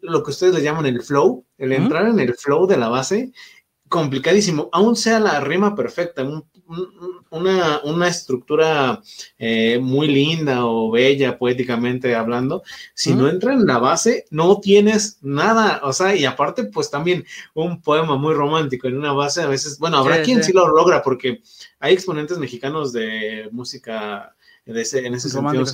[0.02, 3.32] lo que ustedes le llaman el flow, el entrar en el flow de la base,
[3.88, 6.26] complicadísimo, aún sea la rima perfecta,
[7.30, 9.02] una, estructura
[9.38, 12.62] eh, muy linda o bella poéticamente hablando,
[12.94, 17.24] si no entra en la base, no tienes nada, o sea, y aparte, pues también
[17.52, 21.02] un poema muy romántico en una base, a veces, bueno, habrá quien sí lo logra,
[21.02, 21.42] porque
[21.78, 25.64] hay exponentes mexicanos de música en ese, en ese sentido,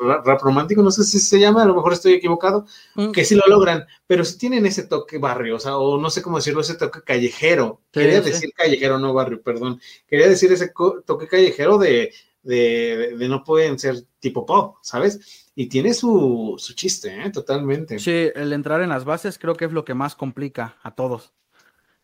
[0.00, 3.10] rap, romántico, no sé si se llama, a lo mejor estoy equivocado, mm.
[3.12, 6.20] que sí lo logran, pero sí tienen ese toque barrio, o sea, o no sé
[6.20, 7.80] cómo decirlo, ese toque callejero.
[7.90, 9.80] Quería decir callejero, no barrio, perdón.
[10.06, 10.72] Quería decir ese
[11.06, 12.12] toque callejero de,
[12.42, 15.50] de, de, no pueden ser tipo pop, ¿sabes?
[15.54, 17.30] Y tiene su, su chiste, ¿eh?
[17.30, 17.98] Totalmente.
[17.98, 21.32] Sí, el entrar en las bases creo que es lo que más complica a todos.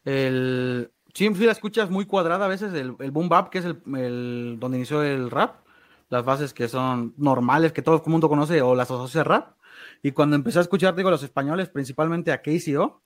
[0.04, 3.78] El, sí, la escuchas muy cuadrada a veces, el, el boom bap, que es el,
[3.96, 5.63] el, donde inició el rap,
[6.08, 9.56] las bases que son normales, que todo el mundo conoce o las asocia rap.
[10.02, 13.02] Y cuando empecé a escuchar, digo, los españoles, principalmente a KCO,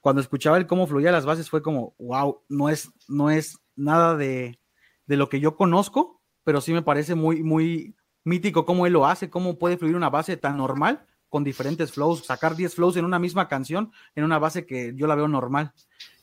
[0.00, 4.16] cuando escuchaba el cómo fluía las bases fue como, wow, no es, no es nada
[4.16, 4.60] de,
[5.06, 9.06] de lo que yo conozco, pero sí me parece muy, muy mítico cómo él lo
[9.06, 13.04] hace, cómo puede fluir una base tan normal con diferentes flows, sacar 10 flows en
[13.04, 15.72] una misma canción, en una base que yo la veo normal.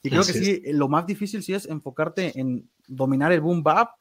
[0.02, 3.92] Y creo que sí, lo más difícil sí es enfocarte en dominar el boom bap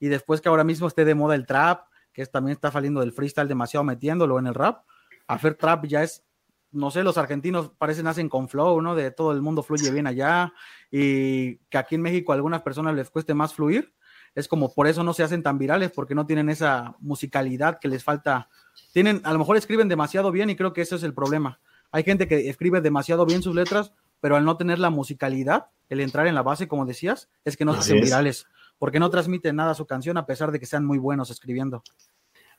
[0.00, 3.12] y después que ahora mismo esté de moda el trap, que también está saliendo del
[3.12, 4.84] freestyle demasiado metiéndolo en el rap,
[5.28, 6.24] hacer trap ya es,
[6.72, 8.94] no sé, los argentinos parecen hacen con flow, ¿no?
[8.94, 10.52] De todo el mundo fluye bien allá
[10.90, 13.94] y que aquí en México a algunas personas les cueste más fluir,
[14.34, 17.88] es como por eso no se hacen tan virales, porque no tienen esa musicalidad que
[17.88, 18.48] les falta.
[18.92, 21.60] Tienen, a lo mejor escriben demasiado bien y creo que eso es el problema.
[21.92, 26.00] Hay gente que escribe demasiado bien sus letras, pero al no tener la musicalidad, el
[26.00, 28.46] entrar en la base, como decías, es que no se hacen virales
[28.80, 31.84] porque no transmiten nada a su canción a pesar de que sean muy buenos escribiendo.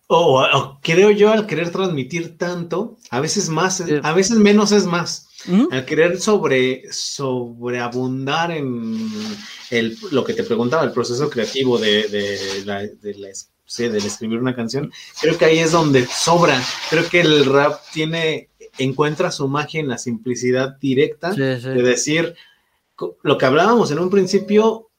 [0.05, 5.27] O, creo yo al querer transmitir tanto, a veces más, a veces menos es más.
[5.71, 9.09] Al querer sobre, sobreabundar en
[9.71, 13.29] el, lo que te preguntaba, el proceso creativo de, de, la, de la
[13.77, 16.61] del escribir una canción, creo que ahí es donde sobra.
[16.91, 22.35] Creo que el rap tiene, encuentra su magia en la simplicidad directa de decir
[23.23, 24.90] lo que hablábamos en un principio,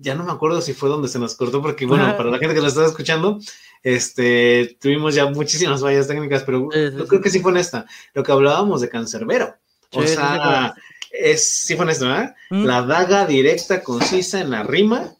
[0.00, 2.54] ya no me acuerdo si fue donde se nos cortó, porque bueno, para la gente
[2.54, 3.38] que lo está escuchando,
[3.82, 8.22] este, tuvimos ya muchísimas fallas técnicas, pero yo creo que sí fue en esta, lo
[8.22, 9.54] que hablábamos de Cancerbero.
[9.92, 10.74] O sea,
[11.10, 12.34] es, sí fue en esto, ¿verdad?
[12.50, 15.14] La daga directa, concisa en la rima,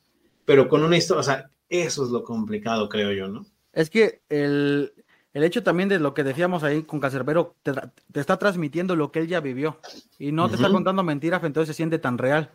[0.45, 3.47] pero con una historia, o sea, eso es lo complicado, creo yo, ¿no?
[3.73, 4.93] Es que el,
[5.33, 7.73] hecho también de lo que decíamos ahí con Cancerbero, te,
[8.19, 9.79] está transmitiendo lo que él ya vivió
[10.19, 12.51] y no te está contando mentiras, entonces se siente tan real.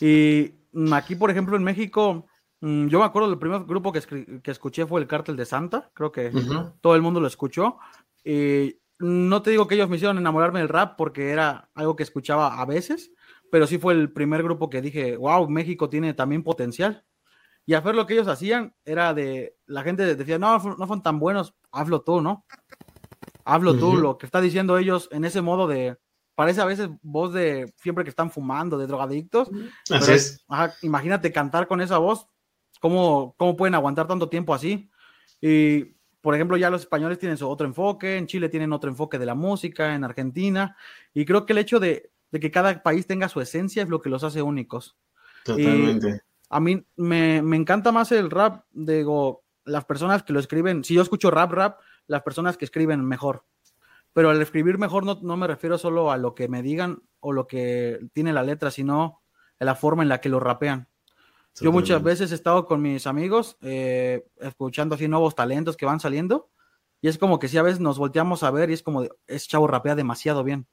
[0.00, 0.54] Y
[0.92, 2.26] aquí, por ejemplo, en México,
[2.60, 5.90] mm, yo me acuerdo del primer grupo que, que escuché fue el Cártel de Santa,
[5.94, 6.30] creo que
[6.80, 7.78] todo el mundo lo escuchó.
[8.24, 12.02] Y no te digo que ellos me hicieron enamorarme del rap porque era algo que
[12.02, 13.12] escuchaba a veces,
[13.50, 17.04] pero sí fue el primer grupo que dije, wow, México tiene también potencial.
[17.66, 21.02] Y a ver lo que ellos hacían era de, la gente decía, no, no son
[21.02, 22.44] tan buenos, hazlo tú, ¿no?
[23.44, 25.96] Hazlo tú, lo que está diciendo ellos en ese modo de,
[26.40, 29.50] parece a veces voz de siempre que están fumando, de drogadictos.
[29.90, 30.46] Así es.
[30.82, 32.26] imagínate cantar con esa voz,
[32.80, 34.90] ¿cómo, ¿cómo pueden aguantar tanto tiempo así?
[35.40, 39.18] Y, por ejemplo, ya los españoles tienen su otro enfoque, en Chile tienen otro enfoque
[39.18, 40.76] de la música, en Argentina,
[41.12, 44.00] y creo que el hecho de, de que cada país tenga su esencia es lo
[44.00, 44.96] que los hace únicos.
[45.44, 50.94] Totalmente a mí me, encanta más el rap, digo, las personas que lo escriben, si
[50.94, 53.44] yo escucho rap, rap, las personas que escriben mejor.
[54.12, 57.46] Pero al escribir mejor no, me refiero solo a lo que me digan o lo
[57.46, 59.20] que tiene la letra, sino
[59.58, 60.88] a la forma en la que lo rapean.
[61.60, 66.00] Yo muchas veces he estado con mis amigos eh, escuchando así nuevos talentos que van
[66.00, 66.48] saliendo
[67.02, 69.48] y es como que si a veces nos volteamos a ver y es como, ese
[69.48, 70.66] chavo rapea demasiado bien.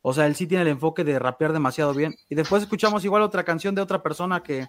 [0.00, 2.16] O sea, él sí tiene el enfoque de rapear demasiado bien.
[2.28, 4.68] Y después escuchamos igual otra canción de otra persona que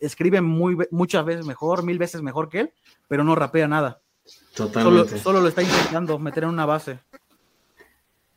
[0.00, 2.72] escribe muy, muchas veces mejor, mil veces mejor que él,
[3.08, 4.00] pero no rapea nada.
[4.54, 5.18] Totalmente.
[5.18, 7.00] Solo, lo está intentando meter en una base.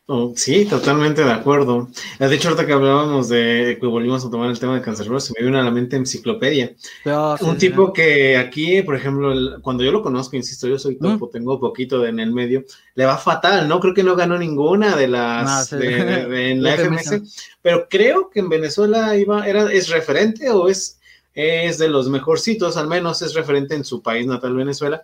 [0.08, 1.88] Oh, sí, totalmente de acuerdo.
[2.20, 5.34] De hecho, ahorita que hablábamos de que volvimos a tomar el tema de Cancerbero, se
[5.36, 6.76] me viene a la mente enciclopedia.
[7.06, 9.34] Ah, un tipo que aquí, por ejemplo,
[9.64, 13.18] cuando yo lo conozco, insisto, yo soy topo, tengo poquito en el medio, le va
[13.18, 13.80] fatal, ¿no?
[13.80, 19.18] Creo que no ganó ninguna de las en la FMS, pero creo que en Venezuela
[19.18, 21.00] iba, era, es referente o es
[21.34, 25.02] es de los mejorcitos, al menos es referente en su país natal, Venezuela,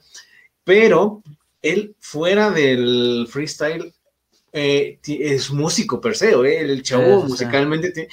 [0.64, 1.22] pero
[1.62, 3.94] él fuera del freestyle
[4.52, 6.60] eh, es músico per se, ¿eh?
[6.60, 8.10] el chavo musicalmente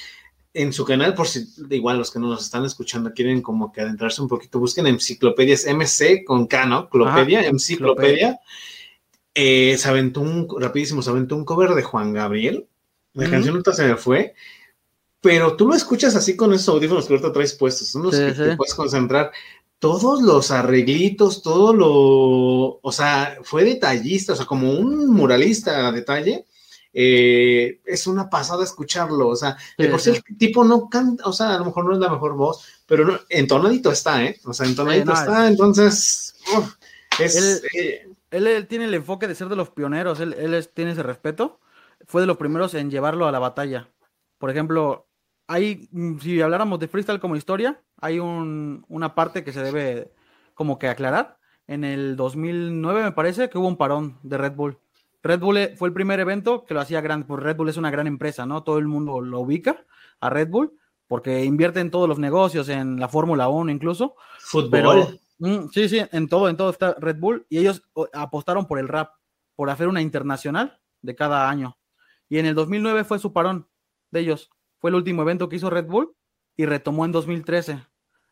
[0.53, 3.81] en su canal, por si igual los que no nos están escuchando quieren como que
[3.81, 6.89] adentrarse un poquito, busquen enciclopedias MC con K, ¿no?
[6.89, 8.39] Clopedia, enciclopedia.
[9.35, 12.67] Eh, se aventó un, rapidísimo, se aventó un cover de Juan Gabriel.
[13.13, 14.33] La canción nunca se me fue
[15.21, 18.31] pero tú lo escuchas así con esos audífonos que ahorita traes puestos, son los que
[18.31, 19.31] te puedes concentrar.
[19.79, 25.91] Todos los arreglitos, todo lo, o sea, fue detallista, o sea, como un muralista a
[25.91, 26.45] detalle,
[26.93, 31.33] eh, es una pasada escucharlo, o sea, de por sí el tipo no canta, o
[31.33, 34.39] sea, a lo mejor no es la mejor voz, pero no, entonadito está, ¿eh?
[34.43, 36.35] O sea, entonadito está, entonces,
[37.19, 37.63] es...
[37.73, 41.59] Eh, él, tiene el enfoque de ser de los pioneros, él, él tiene ese respeto,
[42.05, 43.89] fue de los primeros en llevarlo a la batalla.
[44.39, 45.08] Por ejemplo,
[45.49, 50.13] hay, mm, si habláramos de freestyle como historia, hay una parte que se debe
[50.53, 51.39] como que aclarar.
[51.65, 54.77] En el 2009 me parece que hubo un parón de Red Bull.
[55.23, 57.77] Red Bull eh, fue el primer evento que lo hacía grande, pues Red Bull es
[57.77, 58.61] una gran empresa, ¿no?
[58.61, 59.83] Todo el mundo lo ubica
[60.19, 60.77] a Red Bull
[61.07, 64.15] porque invierte en todos los negocios, en la Fórmula 1 incluso.
[64.37, 65.19] Fútbol.
[65.39, 67.81] Mm, sí, sí, en todo, en todo está Red Bull y ellos
[68.13, 69.13] apostaron por el rap,
[69.55, 71.75] por hacer una internacional de cada año.
[72.29, 73.67] Y en el 2009 fue su parón
[74.11, 74.51] de ellos.
[74.79, 76.15] Fue el último evento que hizo Red Bull
[76.55, 77.85] y retomó en 2013.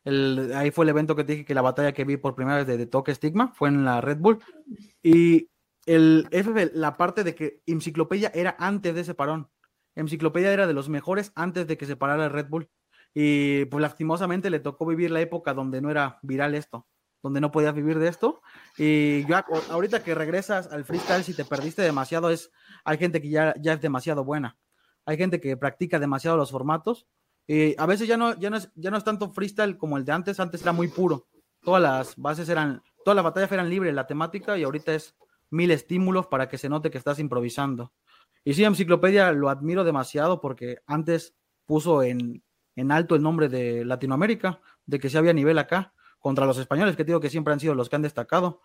[0.06, 2.64] El, ahí fue el evento que te dije que la batalla que vi por primera
[2.64, 4.40] vez de, Toque Stigma fue en la Red Bull.
[5.04, 5.50] Y
[5.86, 6.28] el
[6.74, 9.50] la parte de que Enciclopedia era antes de ese parón.
[9.96, 12.70] Enciclopedia era de los mejores antes de que se parara Red Bull.
[13.14, 16.88] Y pues lastimosamente le tocó vivir la época donde no era viral esto,
[17.24, 18.42] donde no podías vivir de esto.
[18.78, 19.36] Y yo,
[19.70, 22.52] ahorita que regresas al freestyle, si te perdiste demasiado, es,
[22.86, 24.58] hay gente que ya es demasiado buena
[25.08, 27.08] hay gente que practica demasiado los formatos.
[27.48, 30.04] y a veces ya no, ya, no es, ya no es tanto freestyle como el
[30.04, 31.28] de antes, antes era muy puro.
[31.62, 35.16] Todas las bases eran, todas las batallas eran libres, la temática, y ahorita es
[35.50, 37.94] mil estímulos para que se note que estás improvisando.
[38.44, 41.36] Y sí, Enciclopedia lo admiro demasiado porque antes
[41.66, 42.44] puso en,
[42.76, 46.98] en alto el nombre de Latinoamérica, de que se había nivel acá, contra los españoles,
[46.98, 48.62] que digo que siempre han sido los que han destacado.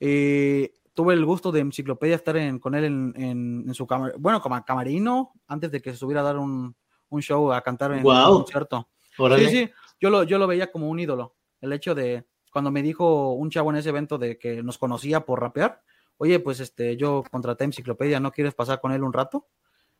[0.00, 5.34] Y tuve el gusto de enciclopedia estar con él en, su cámara, bueno, como camarino,
[5.46, 6.74] antes de que se subiera a dar un,
[7.20, 8.88] show a cantar en un concierto.
[9.36, 9.70] Sí, sí,
[10.00, 11.36] yo lo, yo lo veía como un ídolo.
[11.60, 15.20] El hecho de, cuando me dijo un chavo en ese evento de que nos conocía
[15.20, 15.82] por rapear,
[16.16, 19.48] oye, pues este, yo contraté enciclopedia, ¿no quieres pasar con él un rato?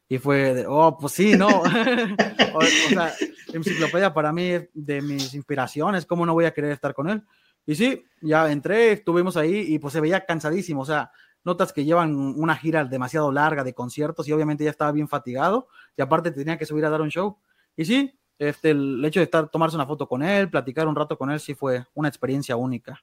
[0.09, 1.49] Y fue de, oh, pues sí, no.
[2.55, 3.13] o, sea,
[3.53, 7.23] enciclopedia para mí de mis inspiraciones, ¿cómo no voy a querer estar con él?
[7.67, 11.11] Y sí, ya entré, estuvimos ahí y pues se veía cansadísimo, o sea,
[11.45, 15.69] notas que llevan una gira demasiado larga de conciertos y obviamente ya estaba bien fatigado
[15.97, 17.39] y aparte tenía que subir a dar un show.
[17.77, 21.17] Y sí, este, el hecho de estar, tomarse una foto con él, platicar un rato
[21.17, 23.03] con él, sí fue una experiencia única.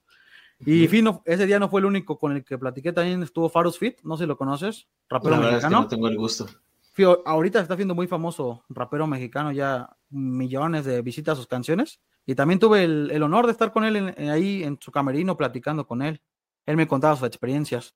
[0.59, 3.77] Y Fino, ese día no fue el único con el que platiqué, también estuvo Farus
[3.77, 5.81] Fit, no sé si lo conoces, rapero mexicano.
[5.81, 6.47] no tengo el gusto.
[7.25, 11.99] ahorita está siendo muy famoso, rapero mexicano, ya millones de visitas a sus canciones.
[12.25, 16.01] Y también tuve el, honor de estar con él ahí en su camerino platicando con
[16.01, 16.21] él.
[16.65, 17.95] Él me contaba sus experiencias.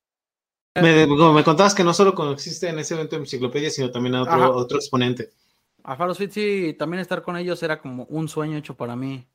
[0.74, 4.22] Me, me contabas que no solo existe en ese evento de enciclopedia, sino también a
[4.22, 5.30] otro, otro exponente.
[5.82, 9.26] A Faros Fit, sí, también estar con ellos era como un sueño hecho para mí,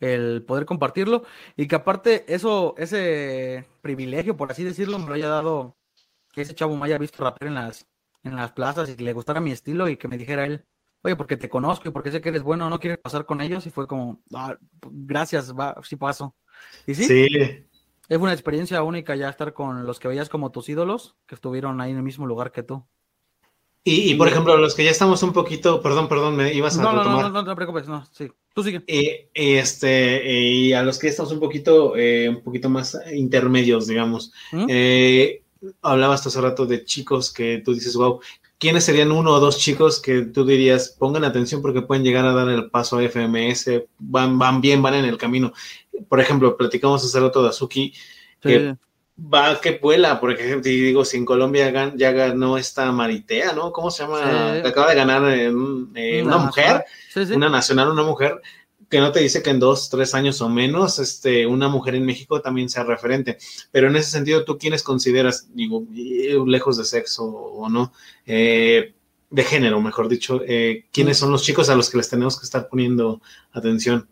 [0.00, 1.24] el poder compartirlo
[1.56, 5.76] y que aparte eso, ese privilegio, por así decirlo, me lo haya dado
[6.32, 7.86] que ese chavo me haya visto rapear en las,
[8.22, 10.64] en las plazas y que le gustara mi estilo y que me dijera él,
[11.02, 13.66] oye, porque te conozco y porque sé que eres bueno, no quieres pasar con ellos.
[13.66, 14.56] Y fue como, ah,
[14.90, 16.34] gracias, va, sí paso.
[16.86, 17.28] Y sí, sí,
[18.08, 21.80] es una experiencia única ya estar con los que veías como tus ídolos, que estuvieron
[21.80, 22.84] ahí en el mismo lugar que tú.
[23.82, 26.92] Y, por ejemplo, los que ya estamos un poquito, perdón, perdón, me ibas a no,
[26.92, 28.84] no, no, no, no te preocupes, no, sí, tú sigue.
[28.86, 33.86] Y, este, y a los que ya estamos un poquito, eh, un poquito más intermedios,
[33.86, 34.32] digamos.
[34.52, 34.66] ¿Mm?
[34.68, 35.42] Eh,
[35.80, 38.20] hablabas hace rato de chicos que tú dices, wow,
[38.60, 42.34] ¿quiénes serían uno o dos chicos que tú dirías pongan atención porque pueden llegar a
[42.34, 45.52] dar el paso a FMS, van, van bien, van en el camino?
[46.08, 47.92] Por ejemplo, platicamos hace rato de Azuki,
[48.40, 48.76] que
[49.18, 53.72] va que vuela, por ejemplo, digo, si en Colombia ya ganó esta Maritea, ¿no?
[53.72, 54.58] ¿Cómo se llama?
[54.64, 56.84] Acaba de ganar eh, una, mujer,
[57.34, 58.40] una nacional, una mujer
[58.90, 62.04] que no te dice que en dos, tres años o menos, este, una mujer en
[62.04, 63.38] México también sea referente.
[63.70, 65.84] Pero en ese sentido, ¿tú quiénes consideras, digo,
[66.46, 67.92] lejos de sexo o no,
[68.26, 68.92] eh,
[69.30, 72.44] de género, mejor dicho, eh, quiénes son los chicos a los que les tenemos que
[72.44, 73.22] estar poniendo
[73.52, 74.08] atención?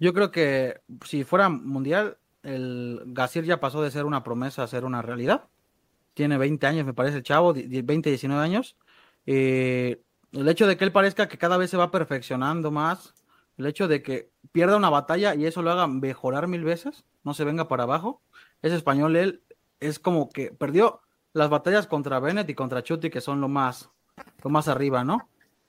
[0.00, 4.66] Yo creo que si fuera mundial, el Gasir ya pasó de ser una promesa a
[4.66, 5.44] ser una realidad.
[6.14, 8.76] Tiene 20 años, me parece el chavo, 20, 19 años.
[9.26, 10.00] Eh,
[10.32, 13.14] el hecho de que él parezca que cada vez se va perfeccionando más,
[13.62, 17.32] el hecho de que pierda una batalla y eso lo haga mejorar mil veces, no
[17.32, 18.20] se venga para abajo.
[18.60, 19.42] Es español, él
[19.80, 21.00] es como que perdió
[21.32, 23.90] las batallas contra Bennett y contra Chuti, que son lo más,
[24.42, 25.28] lo más arriba, ¿no?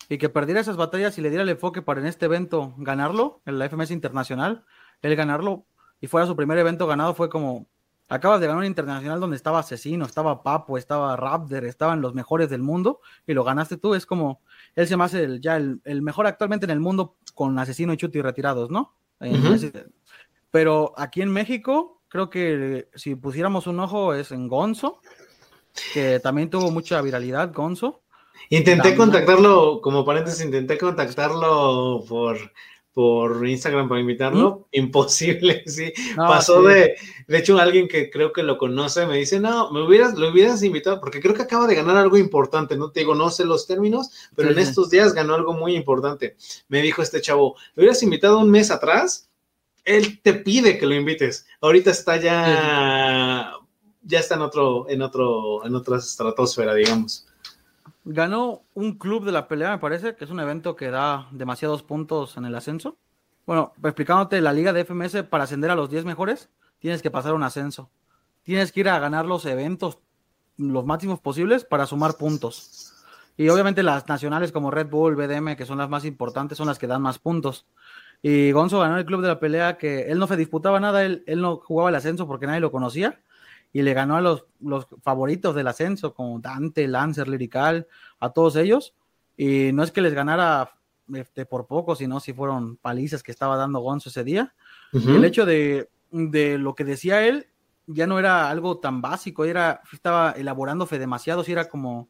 [0.09, 3.41] Y que perdiera esas batallas y le diera el enfoque para en este evento ganarlo,
[3.45, 4.65] en la FMS Internacional,
[5.01, 5.65] él ganarlo
[6.01, 7.67] y fuera su primer evento ganado, fue como,
[8.09, 12.49] acabas de ganar un internacional donde estaba Asesino, estaba Papo, estaba Raptor, estaban los mejores
[12.49, 14.41] del mundo y lo ganaste tú, es como,
[14.75, 17.97] él se me hace el, ya el, mejor actualmente en el mundo con Asesino y
[17.97, 18.95] Chuti retirados, ¿no?
[20.51, 24.99] Pero aquí en México, creo que si pusiéramos un ojo es en Gonzo,
[25.93, 28.01] que también tuvo mucha viralidad, Gonzo.
[28.49, 32.37] Intenté contactarlo, como paréntesis, intenté contactarlo por
[32.93, 35.91] por Instagram para invitarlo, imposible, sí.
[36.15, 36.95] Pasó de,
[37.27, 40.61] de hecho, alguien que creo que lo conoce me dice, no, me hubieras, lo hubieras
[40.61, 43.65] invitado, porque creo que acaba de ganar algo importante, no te digo, no sé los
[43.65, 46.35] términos, pero en estos días ganó algo muy importante.
[46.67, 49.29] Me dijo este chavo, lo hubieras invitado un mes atrás,
[49.85, 51.47] él te pide que lo invites.
[51.61, 53.53] Ahorita está ya,
[54.03, 57.25] ya está en otro, en otro, en otra estratosfera, digamos.
[58.05, 61.83] Ganó un club de la pelea, me parece, que es un evento que da demasiados
[61.83, 62.97] puntos en el ascenso.
[63.45, 66.49] Bueno, explicándote, la liga de FMS para ascender a los 10 mejores,
[66.79, 67.89] tienes que pasar un ascenso.
[68.43, 69.99] Tienes que ir a ganar los eventos
[70.57, 72.93] los máximos posibles para sumar puntos.
[73.37, 76.77] Y obviamente las nacionales como Red Bull, BDM, que son las más importantes, son las
[76.77, 77.65] que dan más puntos.
[78.21, 81.23] Y Gonzo ganó el club de la pelea que él no se disputaba nada, él,
[81.25, 83.19] él no jugaba el ascenso porque nadie lo conocía
[83.73, 87.87] y le ganó a los, los favoritos del ascenso, como Dante, Lancer, Lirical,
[88.19, 88.93] a todos ellos.
[89.35, 90.75] Y no es que les ganara
[91.13, 94.53] este, por poco, sino si fueron palizas que estaba dando Gonzo ese día.
[94.93, 97.47] El hecho de, de, lo que decía él
[97.87, 102.07] ya no era algo tan básico, era, estaba elaborándose demasiado, si era como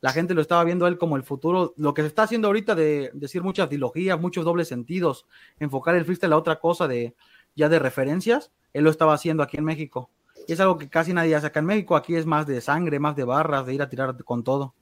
[0.00, 2.48] la gente lo estaba viendo a él como el futuro, lo que se está haciendo
[2.48, 5.26] ahorita de decir muchas dilogías, muchos dobles sentidos,
[5.58, 7.16] enfocar el freestyle a otra cosa de
[7.56, 10.10] ya de referencias, él lo estaba haciendo aquí en México.
[10.52, 11.96] Es algo que casi nadie hace en México.
[11.96, 14.74] Aquí es más de sangre, más de barras, de ir a tirar con todo.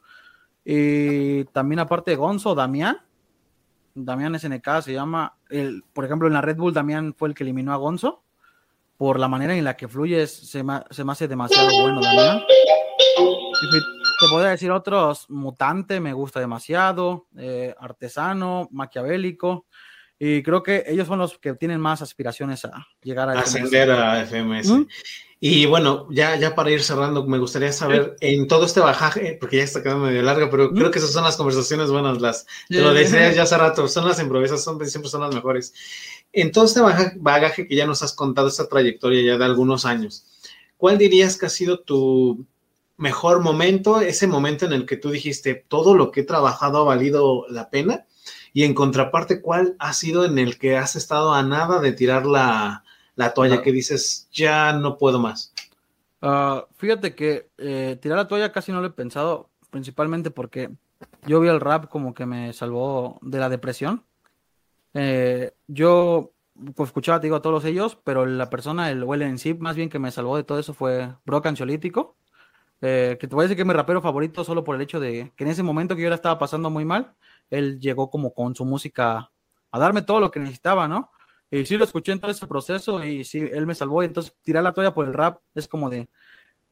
[0.64, 2.98] Y también aparte de Gonzo, Damián.
[3.94, 5.36] Damián SNK se llama.
[5.48, 8.22] El, por ejemplo, en la Red Bull, Damián fue el que eliminó a Gonzo.
[8.96, 12.40] por la manera en la que fluye se se me hace demasiado bueno, Damián.
[14.18, 19.66] Te podría decir otros, Mutante me gusta demasiado, eh, Artesano, Maquiavélico,
[20.18, 24.24] y creo que ellos son los que tienen más aspiraciones a llegar a ascender a
[24.24, 24.72] FMS.
[25.38, 29.58] Y bueno, ya, ya para ir cerrando, me gustaría saber en todo este bajaje, porque
[29.58, 32.80] ya está quedando medio larga, pero creo que esas son las conversaciones buenas, las te
[32.80, 35.74] lo decía ya hace rato, son las improvisas, son, siempre son las mejores.
[36.32, 36.80] En todo este
[37.16, 40.24] bagaje que ya nos has contado, esta trayectoria ya de algunos años,
[40.78, 42.46] ¿cuál dirías que ha sido tu
[42.96, 46.84] mejor momento, ese momento en el que tú dijiste, todo lo que he trabajado ha
[46.84, 48.06] valido la pena?
[48.56, 52.24] Y en contraparte, ¿cuál ha sido en el que has estado a nada de tirar
[52.24, 52.82] la,
[53.34, 55.52] toalla, que dices, ya no puedo más?
[56.22, 60.70] Ah, fíjate que eh, tirar la toalla casi no lo he pensado, principalmente porque
[61.26, 64.06] yo vi el rap como que me salvó de la depresión.
[64.94, 66.32] Eh, yo
[66.74, 69.76] pues, escuchaba, te digo, a todos ellos, pero la persona, el Well en sí, más
[69.76, 72.16] bien que me salvó de todo eso fue Brock Ansiolítico.
[72.80, 74.98] Eh, que te voy a decir que es mi rapero favorito solo por el hecho
[74.98, 77.14] de que en ese momento que yo la estaba pasando muy mal,
[77.50, 79.30] él llegó como con su música
[79.70, 81.10] a darme todo lo que necesitaba, ¿no?
[81.50, 84.02] Y sí lo escuché en todo ese proceso y sí, él me salvó.
[84.02, 86.08] Y entonces tirar la toalla por el rap es como de,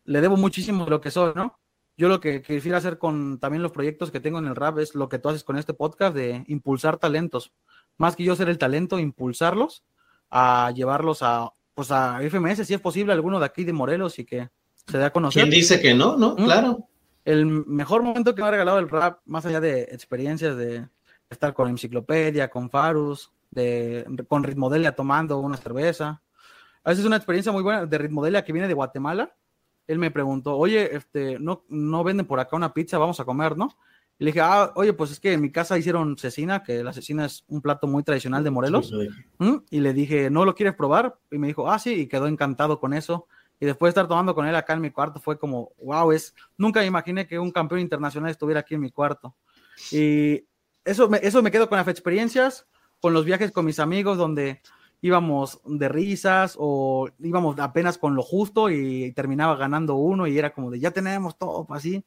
[0.04, 1.58] le debo muchísimo de lo que soy, ¿no?
[1.96, 4.96] Yo lo que quisiera hacer con también los proyectos que tengo en el rap es
[4.96, 7.52] lo que tú haces con este podcast de impulsar talentos.
[7.98, 9.84] Más que yo ser el talento, impulsarlos
[10.28, 14.24] a llevarlos a, pues a FMS, si es posible, alguno de aquí de Morelos y
[14.24, 14.48] que
[14.88, 15.44] se dé a conocer.
[15.44, 16.16] ¿Quién dice que no?
[16.16, 16.34] ¿No?
[16.34, 16.88] Claro
[17.24, 20.88] el mejor momento que me ha regalado el rap, más allá de experiencias de
[21.30, 26.22] estar con Enciclopedia, con Farus, de, con Ritmodelia tomando una cerveza.
[26.82, 29.34] A veces es una experiencia muy buena de Ritmodelia que viene de Guatemala.
[29.86, 33.56] Él me preguntó, oye, este, no, no venden por acá una pizza, vamos a comer,
[33.56, 33.76] ¿no?
[34.18, 36.92] Y le dije, ah, oye, pues es que en mi casa hicieron cecina, que la
[36.92, 38.92] cecina es un plato muy tradicional de Morelos.
[39.38, 39.56] ¿Mm?
[39.70, 41.18] Y le dije, ¿no lo quieres probar?
[41.32, 43.26] Y me dijo, ah, sí, y quedó encantado con eso.
[43.64, 46.34] Y después de estar tomando con él acá en mi cuarto fue como, wow, es,
[46.58, 49.34] nunca me imaginé que un campeón internacional estuviera aquí en mi cuarto.
[49.90, 50.44] Y
[50.84, 52.66] eso me, eso me quedo con las experiencias,
[53.00, 54.60] con los viajes con mis amigos donde
[55.00, 60.52] íbamos de risas o íbamos apenas con lo justo y terminaba ganando uno y era
[60.52, 62.04] como de ya tenemos todo así.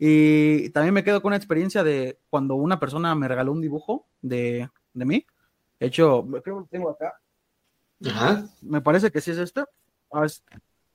[0.00, 4.08] Y también me quedo con la experiencia de cuando una persona me regaló un dibujo
[4.22, 5.24] de, de mí.
[5.78, 7.14] De hecho, creo que lo tengo acá.
[8.04, 8.48] Ajá.
[8.60, 9.62] Me parece que sí es este.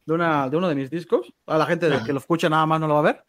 [0.05, 1.33] De, una, de uno de mis discos.
[1.45, 3.23] A la gente que lo escucha nada más no lo va a ver.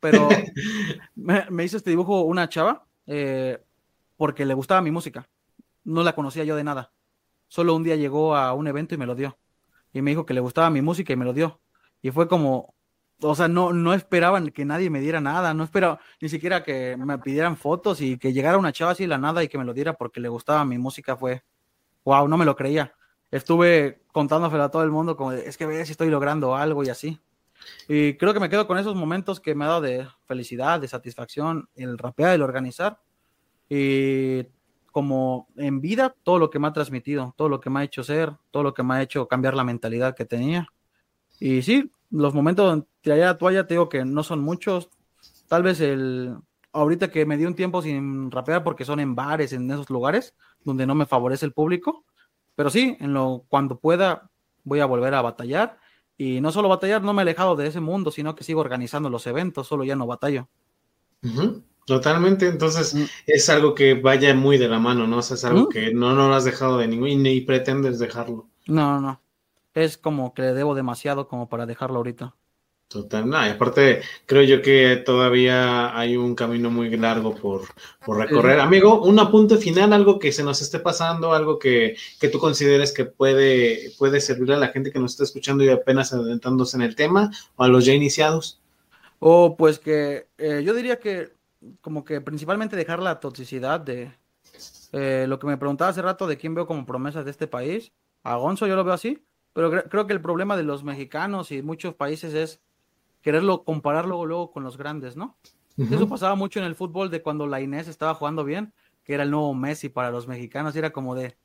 [0.00, 0.28] Pero
[1.14, 3.62] me, hizo este dibujo una chava eh,
[4.16, 5.28] porque le gustaba mi música.
[5.84, 6.92] No la conocía yo de nada.
[7.48, 9.36] Solo un día llegó a un evento y me lo dio.
[9.92, 11.60] Y me dijo que le gustaba mi música y me lo dio.
[12.02, 12.74] Y fue como,
[13.20, 16.96] o sea, no, no esperaban que nadie me diera nada, no esperaba ni siquiera que
[16.96, 19.72] me pidieran fotos y que llegara una chava así la nada y que me lo
[19.72, 21.44] diera porque le gustaba mi música fue,
[22.04, 22.94] wow, no me lo creía
[23.30, 26.88] estuve contándoselo a todo el mundo como es que ve si estoy logrando algo y
[26.88, 27.20] así.
[27.88, 30.88] Y creo que me quedo con esos momentos que me ha dado de felicidad, de
[30.88, 33.00] satisfacción, el rapear, el organizar.
[33.68, 34.46] Y
[34.92, 38.04] como en vida, todo lo que me ha transmitido, todo lo que me ha hecho
[38.04, 40.68] ser, todo lo que me ha hecho cambiar la mentalidad que tenía.
[41.40, 44.90] Y sí, los momentos donde tiré la toalla, te digo que no son muchos.
[45.48, 46.36] Tal vez el,
[46.72, 50.34] ahorita que me di un tiempo sin rapear porque son en bares, en esos lugares
[50.64, 52.04] donde no me favorece el público,
[52.54, 54.30] pero sí, en lo, cuando pueda
[54.64, 55.78] voy a volver a batallar.
[56.16, 59.10] Y no solo batallar, no me he alejado de ese mundo, sino que sigo organizando
[59.10, 60.48] los eventos, solo ya no batallo.
[61.86, 63.04] Totalmente, entonces mm.
[63.26, 65.18] es algo que vaya muy de la mano, ¿no?
[65.18, 68.48] O sea, es algo que no, no lo has dejado de ningún, ni pretendes dejarlo.
[68.66, 69.20] No, no,
[69.74, 72.34] es como que le debo demasiado como para dejarlo ahorita.
[72.88, 77.62] Total, no, y aparte creo yo que todavía hay un camino muy largo por,
[78.06, 78.60] recorrer.
[78.60, 81.96] Amigo, un apunte final, algo que se nos esté pasando, algo que,
[82.30, 86.12] tú consideres que puede, puede servirle a la gente que nos está escuchando y apenas
[86.12, 88.60] adentrándose en el tema, o a los ya iniciados.
[89.18, 91.32] O pues que eh, yo diría que
[91.80, 94.12] como que principalmente dejar la toxicidad de
[94.92, 97.92] eh, lo que me preguntaba hace rato de quién veo como promesas de este país.
[98.22, 101.62] A Gonzo yo lo veo así, pero creo que el problema de los mexicanos y
[101.62, 102.60] muchos países es
[103.24, 105.38] quererlo comparar luego, con los grandes, ¿no?
[105.78, 109.24] Eso pasaba mucho en el fútbol de cuando la Inés estaba jugando bien, que era
[109.24, 111.36] el nuevo Messi para los mexicanos, y era como de,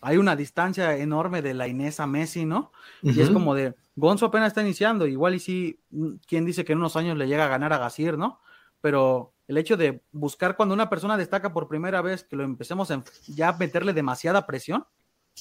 [0.00, 2.72] hay una distancia enorme de la Inés a Messi, ¿no?
[3.02, 6.72] Y es como de, Gonzo apenas está iniciando, igual y sí, mm, ¿quién dice que
[6.72, 8.40] en unos años le llega a ganar a Gasir, ¿no?
[8.80, 12.90] Pero el hecho de buscar cuando una persona destaca por primera vez, que lo empecemos
[12.90, 14.86] a ya meterle demasiada presión,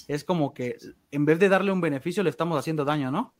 [0.09, 0.77] es como que
[1.11, 3.33] en vez de darle un beneficio le estamos haciendo daño, ¿no?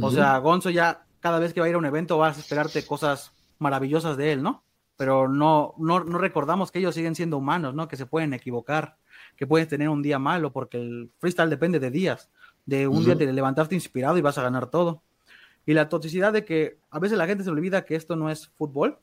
[0.00, 2.40] O sea, Gonzo ya cada vez que va a ir a un evento vas a
[2.40, 4.64] esperarte cosas maravillosas de él, ¿no?
[4.96, 7.88] Pero no, no, no recordamos que ellos siguen siendo humanos, ¿no?
[7.88, 8.96] Que se pueden equivocar,
[9.36, 12.30] que pueden tener un día malo, porque el freestyle depende de días,
[12.66, 15.02] de un día te levantarte inspirado y vas a ganar todo.
[15.66, 18.48] Y la toxicidad de que a veces la gente se olvida que esto no es
[18.48, 18.98] fútbol.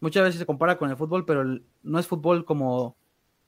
[0.00, 1.44] Muchas veces se compara con el fútbol, pero
[1.82, 2.96] no es fútbol como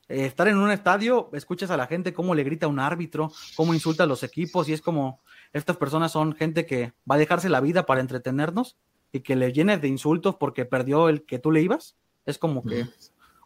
[0.09, 3.31] eh, estar en un estadio, escuchas a la gente cómo le grita a un árbitro,
[3.57, 5.21] cómo insulta a los equipos y es como
[5.53, 8.77] estas personas son gente que va a dejarse la vida para entretenernos
[9.13, 11.97] y que le llenes de insultos porque perdió el que tú le ibas.
[12.27, 12.87] Es como que,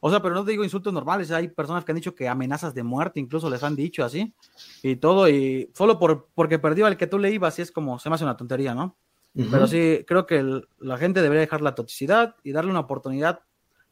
[0.01, 2.75] o sea, pero no te digo insultos normales, hay personas que han dicho que amenazas
[2.75, 4.35] de muerte, incluso les han dicho así
[4.83, 7.99] y todo, y solo por, porque perdió el que tú le ibas, y es como,
[8.01, 8.97] se me hace una tontería, ¿no?
[9.35, 13.41] Pero sí, creo que la gente debería dejar la toxicidad y darle una oportunidad.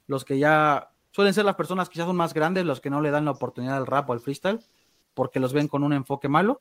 [0.06, 3.00] Los que ya suelen ser las personas que ya son más grandes, los que no
[3.00, 4.61] le dan la oportunidad al rap o al freestyle,
[5.14, 6.61] porque los ven con un enfoque malo.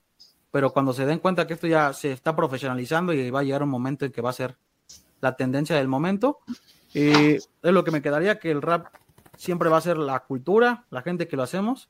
[0.51, 3.63] Pero cuando se den cuenta que esto ya se está profesionalizando y va a llegar
[3.63, 4.57] un momento en que va a ser
[5.21, 6.39] la tendencia del momento,
[6.93, 8.87] y es lo que me quedaría, que el rap
[9.37, 11.89] siempre va a ser la cultura, la gente que lo hacemos,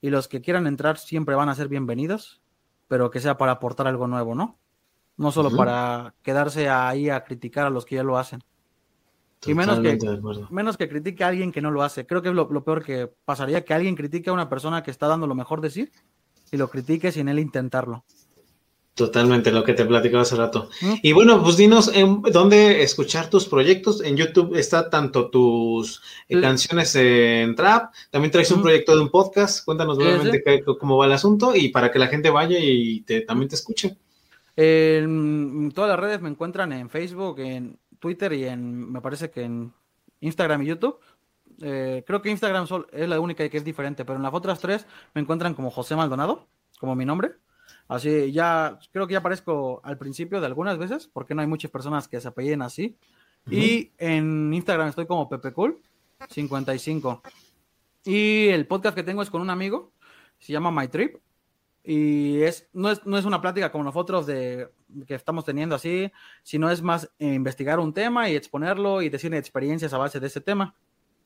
[0.00, 2.40] y los que quieran entrar siempre van a ser bienvenidos,
[2.86, 4.58] pero que sea para aportar algo nuevo, ¿no?
[5.16, 8.42] no solo para quedarse ahí a criticar a los que ya lo hacen.
[9.46, 9.98] y menos que,
[10.50, 12.06] menos que critique a alguien que no lo hace.
[12.06, 15.06] Creo que es lo, peor que pasaría, que alguien critique a una persona que está
[15.06, 15.90] dando lo mejor de sí
[16.50, 18.04] y lo critique sin él intentarlo.
[18.96, 20.70] Totalmente, lo que te platicaba hace rato.
[21.02, 24.02] Y bueno, pues dinos en dónde escuchar tus proyectos.
[24.02, 29.10] En YouTube está tanto tus eh, canciones en trap, también traes un proyecto de un
[29.10, 29.66] podcast.
[29.66, 33.50] Cuéntanos brevemente cómo va el asunto y para que la gente vaya y te, también
[33.50, 33.98] te escuche.
[34.56, 39.42] En todas las redes me encuentran en Facebook, en Twitter y en, me parece que
[39.42, 39.74] en
[40.20, 40.98] Instagram y YouTube.
[41.60, 44.86] Eh, creo que Instagram es la única que es diferente, pero en las otras tres
[45.14, 46.48] me encuentran como José Maldonado,
[46.78, 47.32] como mi nombre.
[47.88, 51.70] Así ya, creo que ya aparezco al principio de algunas veces, porque no hay muchas
[51.70, 52.96] personas que se apelliden así.
[53.48, 57.20] Y en Instagram estoy como PepeCool55.
[58.04, 59.92] Y el podcast que tengo es con un amigo,
[60.38, 61.16] se llama My Trip.
[61.84, 64.68] Y es no, es, no es una plática como nosotros de,
[65.06, 66.10] que estamos teniendo así,
[66.42, 70.40] sino es más investigar un tema y exponerlo y decir experiencias a base de ese
[70.40, 70.74] tema.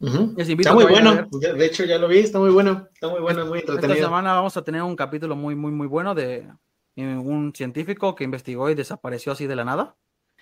[0.01, 3.59] Está muy bueno, de hecho ya lo vi, está muy bueno, está muy bueno, muy
[3.59, 3.95] entretenido.
[3.95, 6.51] Esta semana vamos a tener un capítulo muy, muy, muy bueno de
[6.97, 9.97] un científico que investigó y desapareció así de la nada.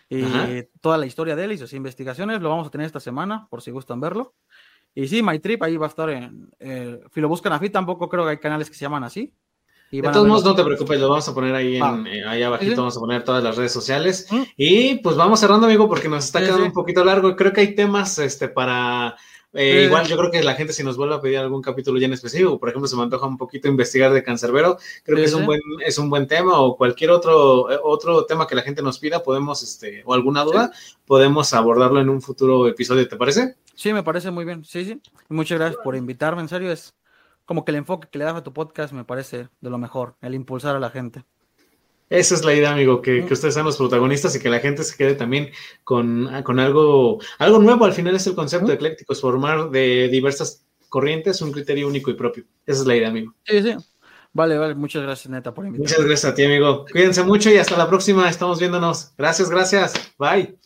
[0.09, 0.23] Y
[0.81, 3.61] toda la historia de él y sus investigaciones lo vamos a tener esta semana, por
[3.61, 4.35] si gustan verlo.
[4.95, 6.51] Y sí, My Trip ahí va a estar en.
[6.61, 9.35] Eh, si lo buscan así, tampoco creo que hay canales que se llaman así
[9.91, 12.77] de todos modos, no te preocupes, lo vamos a poner ahí, en, eh, ahí abajito,
[12.77, 14.27] vamos a poner todas las redes sociales.
[14.31, 14.43] Mm.
[14.57, 17.35] Y pues vamos cerrando, amigo, porque nos está quedando un poquito largo.
[17.37, 19.17] Creo que hay temas este, para...
[19.55, 22.07] Eh, igual yo creo que la gente si nos vuelve a pedir algún capítulo ya
[22.07, 25.33] en específico, por ejemplo, se me antoja un poquito investigar de Cancerbero, creo que es
[25.33, 28.83] un buen es un buen tema o cualquier otro eh, otro tema que la gente
[28.83, 30.71] nos pida, podemos este o alguna duda,
[31.07, 33.57] podemos abordarlo en un futuro episodio, ¿te parece?
[33.75, 34.65] Sí, me parece muy bien.
[34.65, 35.01] Sí, sí.
[35.29, 36.95] Muchas gracias por invitarme, en serio es
[37.47, 40.17] como que el enfoque que le das a tu podcast me parece de lo mejor,
[40.21, 41.25] el impulsar a la gente.
[42.11, 44.97] Esa es la idea, amigo, que, ustedes sean los protagonistas y que la gente se
[44.97, 45.51] quede también
[45.85, 47.85] con, algo, algo nuevo.
[47.85, 52.15] Al final es el concepto de eclécticos, formar de diversas corrientes un criterio único y
[52.15, 52.45] propio.
[52.67, 53.35] Esa es la idea, amigo.
[53.45, 53.77] Sí, sí.
[54.33, 54.75] Vale, vale.
[54.75, 55.89] Muchas gracias, neta, por invitarme.
[55.89, 56.87] Muchas gracias a ti, amigo.
[56.91, 58.29] Cuídense mucho y hasta la próxima.
[58.29, 59.13] Estamos viéndonos.
[59.17, 59.95] Gracias, gracias.
[60.19, 60.58] Bye.